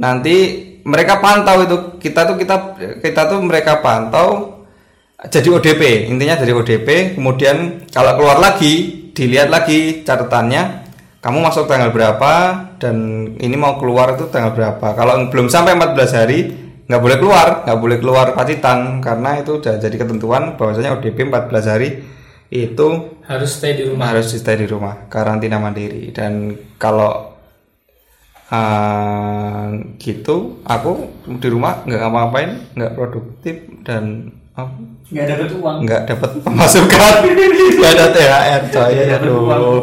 Nanti 0.00 0.36
mereka 0.84 1.20
pantau 1.20 1.60
itu 1.64 1.76
kita 2.00 2.24
tuh 2.28 2.36
kita 2.40 2.56
kita 3.04 3.22
tuh 3.28 3.38
mereka 3.44 3.84
pantau 3.84 4.60
jadi 5.28 5.52
ODP 5.52 6.08
intinya 6.08 6.40
dari 6.40 6.56
ODP 6.56 7.20
kemudian 7.20 7.84
kalau 7.92 8.16
keluar 8.16 8.40
lagi 8.40 9.04
dilihat 9.12 9.52
lagi 9.52 10.00
catatannya 10.00 10.88
kamu 11.20 11.38
masuk 11.44 11.68
tanggal 11.68 11.92
berapa 11.92 12.32
dan 12.80 12.96
ini 13.36 13.52
mau 13.52 13.76
keluar 13.76 14.16
itu 14.16 14.32
tanggal 14.32 14.56
berapa. 14.56 14.96
Kalau 14.96 15.28
belum 15.28 15.52
sampai 15.52 15.76
14 15.76 16.16
hari 16.16 16.38
nggak 16.90 16.98
boleh 16.98 17.16
keluar 17.22 17.48
nggak 17.62 17.78
boleh 17.78 17.96
keluar 18.02 18.26
pacitan 18.34 18.98
karena 18.98 19.38
itu 19.38 19.62
udah 19.62 19.78
jadi 19.78 19.94
ketentuan 19.94 20.58
bahwasanya 20.58 20.98
ODP 20.98 21.30
14 21.30 21.70
hari 21.70 22.02
itu 22.50 22.88
Harus 23.30 23.62
stay 23.62 23.78
di 23.78 23.86
rumah. 23.86 24.10
harus 24.10 24.26
stay 24.34 24.58
di 24.58 24.66
rumah 24.66 25.06
karantina 25.06 25.62
mandiri. 25.62 26.10
Dan 26.10 26.50
kalau 26.82 27.38
uh, 28.50 29.70
gitu 30.02 30.58
aku 30.66 30.92
di 31.38 31.46
rumah 31.46 31.86
nggak 31.86 32.00
ngapa-ngapain 32.02 32.50
nggak 32.74 32.92
produktif 32.98 33.54
dan 33.86 34.34
apa, 34.58 34.74
nggak 35.14 35.24
ada 35.30 35.46
uang. 35.46 35.76
nggak 35.86 36.02
dapat 36.10 36.30
pemasukan. 36.42 37.12
Nggak 37.78 37.92
ada 37.94 38.06
THR 38.10 38.62
coy. 38.74 38.94
Aduh. 39.14 39.80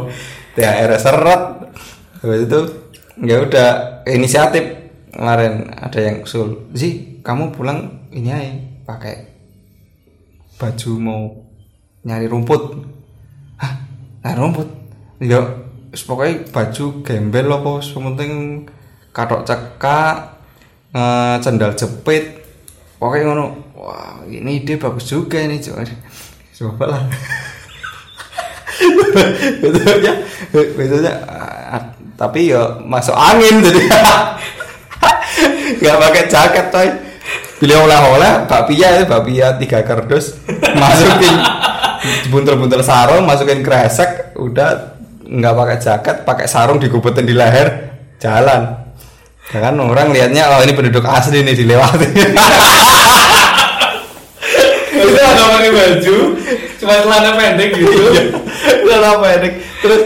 THR 0.60 0.92
seret. 1.00 1.44
Habis 2.20 2.42
itu 2.52 2.60
ya 3.24 3.38
udah 3.48 3.70
inisiatif 4.12 4.87
kemarin 5.18 5.74
ada 5.74 5.98
yang 5.98 6.22
usul 6.22 6.70
sih 6.78 7.26
kamu 7.26 7.50
pulang 7.50 8.06
ini 8.14 8.30
aja 8.30 8.54
pakai 8.86 9.16
baju 10.62 10.92
mau 11.02 11.22
nyari 12.06 12.30
rumput. 12.30 12.86
Hah? 13.58 13.74
Nyari 14.22 14.38
rumput? 14.38 14.70
Ya 15.18 15.42
wis 15.90 16.06
pokoknya 16.06 16.46
baju 16.54 17.02
gembel 17.02 17.50
apa 17.50 17.70
wis 17.82 17.90
penting 17.90 18.32
katok 19.10 19.42
cekak 19.42 20.38
eh, 20.94 21.36
sendal 21.42 21.74
jepit. 21.74 22.46
Pokoknya 23.02 23.34
ngono 23.34 23.46
wah 23.74 24.22
ini 24.30 24.62
ide 24.62 24.78
bagus 24.78 25.10
juga 25.10 25.42
ini 25.42 25.58
coba 25.58 25.82
coba 26.62 26.84
lah. 26.94 27.04
Betulnya 29.66 30.14
betulnya 30.54 31.14
ah, 31.26 31.82
tapi 32.14 32.54
ya 32.54 32.78
masuk 32.86 33.18
angin 33.18 33.66
jadi 33.66 33.82
nggak 35.82 35.98
pakai 36.00 36.24
jaket 36.30 36.66
coy 36.72 36.90
beliau 37.58 37.90
oleh-oleh 37.90 38.46
bakpia 38.46 39.02
ya 39.02 39.04
bakpia 39.10 39.58
tiga 39.58 39.82
kardus 39.82 40.38
masukin 40.78 41.36
buntel-buntel 42.30 42.86
sarung 42.86 43.26
masukin 43.26 43.66
kresek 43.66 44.38
udah. 44.38 45.00
Nggak 45.28 45.56
pakai 45.60 45.78
jaket 45.84 46.18
pakai 46.24 46.48
sarung 46.48 46.80
digubetin 46.80 47.28
di 47.28 47.36
leher. 47.36 48.00
Jalan. 48.16 48.80
Ya 49.52 49.60
kan 49.60 49.76
orang 49.76 50.16
lihatnya 50.16 50.48
oh 50.56 50.64
ini 50.64 50.72
penduduk 50.72 51.04
asli 51.04 51.44
nih 51.44 51.52
dilewati. 51.52 52.08
Itu 54.96 55.20
ada 55.20 55.44
pakai 55.52 55.72
baju, 55.76 56.18
cuma 56.80 56.96
celana 57.04 57.32
pendek 57.36 57.70
gitu. 57.76 58.08
Celana 58.88 59.20
pendek. 59.20 59.54
Terus 59.84 60.02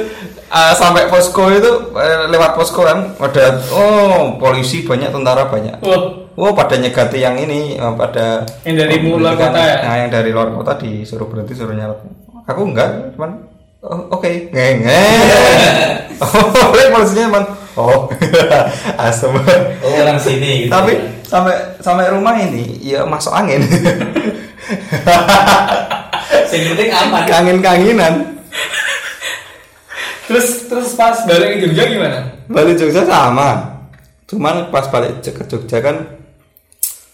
uh, 0.51 0.73
sampai 0.75 1.07
posko 1.07 1.47
itu 1.47 1.71
eh, 1.95 2.27
lewat 2.27 2.59
posko 2.59 2.83
kan 2.83 3.15
ada 3.17 3.57
oh 3.71 4.35
polisi 4.35 4.83
banyak 4.83 5.09
tentara 5.09 5.47
banyak. 5.47 5.79
Wah, 5.79 6.21
Oh 6.39 6.55
pada 6.55 6.79
nyegati 6.79 7.19
yang 7.19 7.35
ini 7.35 7.75
eh, 7.75 7.93
pada 7.99 8.47
Yang 8.63 8.75
dari 8.87 8.95
luar 9.03 9.35
kota 9.35 9.59
ya? 9.59 9.77
Nah, 9.83 9.95
yang 9.99 10.09
dari 10.09 10.29
luar 10.31 10.47
kota 10.55 10.79
disuruh 10.79 11.27
berhenti 11.27 11.51
suruh 11.51 11.75
nyalip. 11.75 11.99
Aku 12.47 12.63
enggak, 12.63 13.13
cuman 13.15 13.51
oh, 13.83 14.15
oke. 14.15 14.31
Nge 14.51 14.67
nge. 14.83 15.01
Oh, 16.21 16.53
polisinya 16.93 17.33
cuman 17.33 17.43
oh. 17.81 18.05
Asem. 19.09 19.33
oh 19.33 19.93
orang 20.05 20.21
sini 20.21 20.69
gitu 20.69 20.69
Tapi 20.69 20.93
sampai 21.25 21.57
sampai 21.81 22.13
rumah 22.13 22.37
ini 22.37 22.77
ya 22.77 23.01
masuk 23.01 23.33
angin. 23.33 23.57
yang 26.53 26.63
penting 26.77 26.89
aman 26.93 27.21
Kangen-kangenan. 27.25 28.13
Terus 30.31 30.47
terus 30.71 30.89
pas 30.95 31.27
balik 31.27 31.59
ke 31.59 31.67
Jogja 31.67 31.83
gimana? 31.91 32.19
Balik 32.47 32.79
Jogja 32.79 33.03
sama. 33.03 33.83
Cuman 34.31 34.71
pas 34.71 34.87
balik 34.87 35.19
ke 35.19 35.43
Jogja 35.43 35.83
kan 35.83 36.21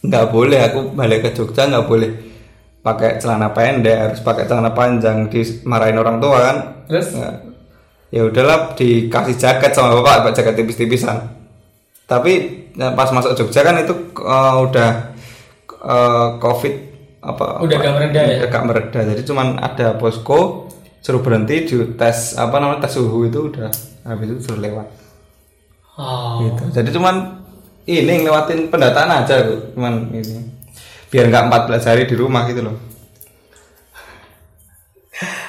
nggak 0.06 0.26
boleh 0.30 0.60
aku 0.62 0.94
balik 0.94 1.26
ke 1.26 1.30
Jogja 1.34 1.66
nggak 1.66 1.88
boleh 1.90 2.12
pakai 2.86 3.20
celana 3.20 3.52
pendek 3.52 3.98
harus 3.98 4.20
pakai 4.22 4.46
celana 4.46 4.72
panjang 4.72 5.28
dimarahin 5.28 5.98
orang 6.00 6.18
tua 6.22 6.38
kan 6.40 6.58
Terus? 6.88 7.08
Nggak. 7.12 7.36
ya 8.14 8.22
udahlah 8.24 8.60
dikasih 8.80 9.36
jaket 9.36 9.72
sama 9.76 10.00
bapak 10.00 10.24
bapak 10.24 10.34
jaket 10.40 10.54
tipis-tipisan 10.64 11.18
tapi 12.08 12.64
ya, 12.72 12.96
pas 12.96 13.12
masuk 13.12 13.36
Jogja 13.36 13.66
kan 13.68 13.76
itu 13.82 13.94
eh, 14.16 14.56
udah 14.64 14.92
eh, 15.76 16.28
covid 16.40 16.76
apa 17.18 17.60
Udah 17.60 17.78
agak 17.82 17.94
mereda 18.00 18.22
ya? 18.24 18.38
agak 18.48 18.64
mereda 18.64 19.00
jadi 19.04 19.22
cuman 19.28 19.48
ada 19.60 19.98
posko 20.00 20.67
suruh 21.02 21.22
berhenti 21.24 21.64
di 21.64 21.76
tes 21.96 22.36
apa 22.36 22.60
namanya 22.60 22.88
tes 22.88 22.94
suhu 22.98 23.28
itu 23.28 23.40
udah 23.50 23.70
habis 24.06 24.28
itu 24.32 24.42
suruh 24.44 24.60
lewat. 24.60 24.88
Oh. 25.98 26.46
gitu. 26.46 26.64
Jadi 26.78 26.90
cuman 26.94 27.42
ini 27.90 28.22
ngelewatin 28.22 28.70
pendataan 28.70 29.10
aja 29.24 29.42
cuman 29.74 30.14
ini. 30.14 30.54
Biar 31.08 31.32
nggak 31.32 31.72
14 31.72 31.90
hari 31.90 32.04
di 32.06 32.16
rumah 32.20 32.46
gitu 32.46 32.62
loh. 32.68 32.76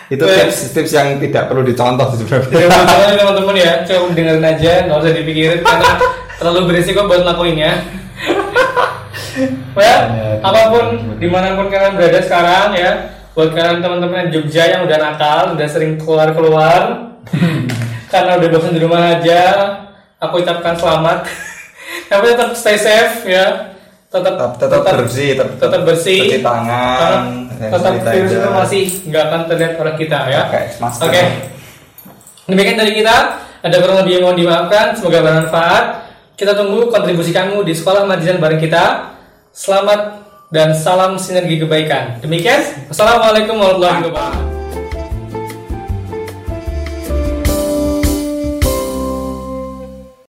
Itu 0.09 0.25
Eh. 0.25 0.49
tips 0.49 0.73
tips 0.73 0.93
yang 0.97 1.21
tidak 1.21 1.53
perlu 1.53 1.61
dicontoh 1.61 2.09
sebenarnya 2.17 2.49
teman-teman 2.49 3.13
teman-teman 3.19 3.57
ya, 3.61 3.73
coba 3.85 4.09
dengerin 4.17 4.47
aja, 4.47 4.73
nggak 4.89 4.99
usah 5.05 5.13
dipikirin 5.13 5.61
karena 5.61 5.91
terlalu 6.41 6.61
berisiko 6.73 7.05
buat 7.05 7.29
lakuinnya. 7.29 7.77
ya, 9.77 9.97
apa 10.49 10.61
pun 10.73 10.85
di 11.21 11.29
mana 11.29 11.53
pun 11.59 11.69
kalian 11.69 12.01
berada 12.01 12.21
sekarang 12.25 12.73
ya, 12.73 13.18
buat 13.39 13.55
kalian 13.55 13.79
teman-teman 13.79 14.27
yang 14.27 14.31
Jogja 14.35 14.67
yang 14.67 14.83
udah 14.83 14.99
nakal, 14.99 15.55
udah 15.55 15.69
sering 15.71 15.95
keluar-keluar, 15.95 17.07
karena 18.13 18.35
udah 18.35 18.49
bosan 18.51 18.75
di 18.75 18.83
rumah 18.83 19.15
aja, 19.15 19.43
aku 20.19 20.43
ucapkan 20.43 20.75
selamat. 20.75 21.23
Tapi 22.11 22.35
tetap 22.35 22.51
stay 22.59 22.75
safe 22.75 23.31
ya, 23.31 23.79
tetap 24.11 24.35
tetap, 24.35 24.51
tetap 24.59 24.83
bersih 25.07 25.39
tetap, 25.39 25.55
tetap 25.55 25.81
bersih, 25.87 26.19
cuci 26.27 26.43
tangan 26.43 27.47
tetap 27.59 27.95
virus 28.11 28.33
itu 28.35 28.51
masih 28.51 28.85
nggak 29.07 29.23
akan 29.31 29.41
terlihat 29.47 29.73
oleh 29.79 29.95
kita 29.95 30.19
ya. 30.31 30.41
Pakai 30.47 30.65
masker. 30.83 31.07
Oke. 31.07 31.25
Demikian 32.51 32.79
dari 32.79 32.93
kita. 32.95 33.17
Ada 33.59 33.77
kurang 33.83 33.99
lebih 34.03 34.13
yang 34.19 34.23
mohon 34.27 34.39
dimaafkan. 34.39 34.87
Semoga 34.95 35.19
bermanfaat. 35.23 35.85
Kita 36.39 36.55
tunggu 36.55 36.87
kontribusi 36.87 37.35
kamu 37.35 37.67
di 37.67 37.75
sekolah 37.75 38.07
majikan 38.07 38.39
bareng 38.39 38.63
kita. 38.63 39.15
Selamat 39.51 40.28
dan 40.49 40.73
salam 40.73 41.21
sinergi 41.21 41.61
kebaikan. 41.61 42.21
Demikian. 42.25 42.89
Assalamualaikum 42.89 43.61
warahmatullahi 43.61 44.09
wabarakatuh. 44.09 44.58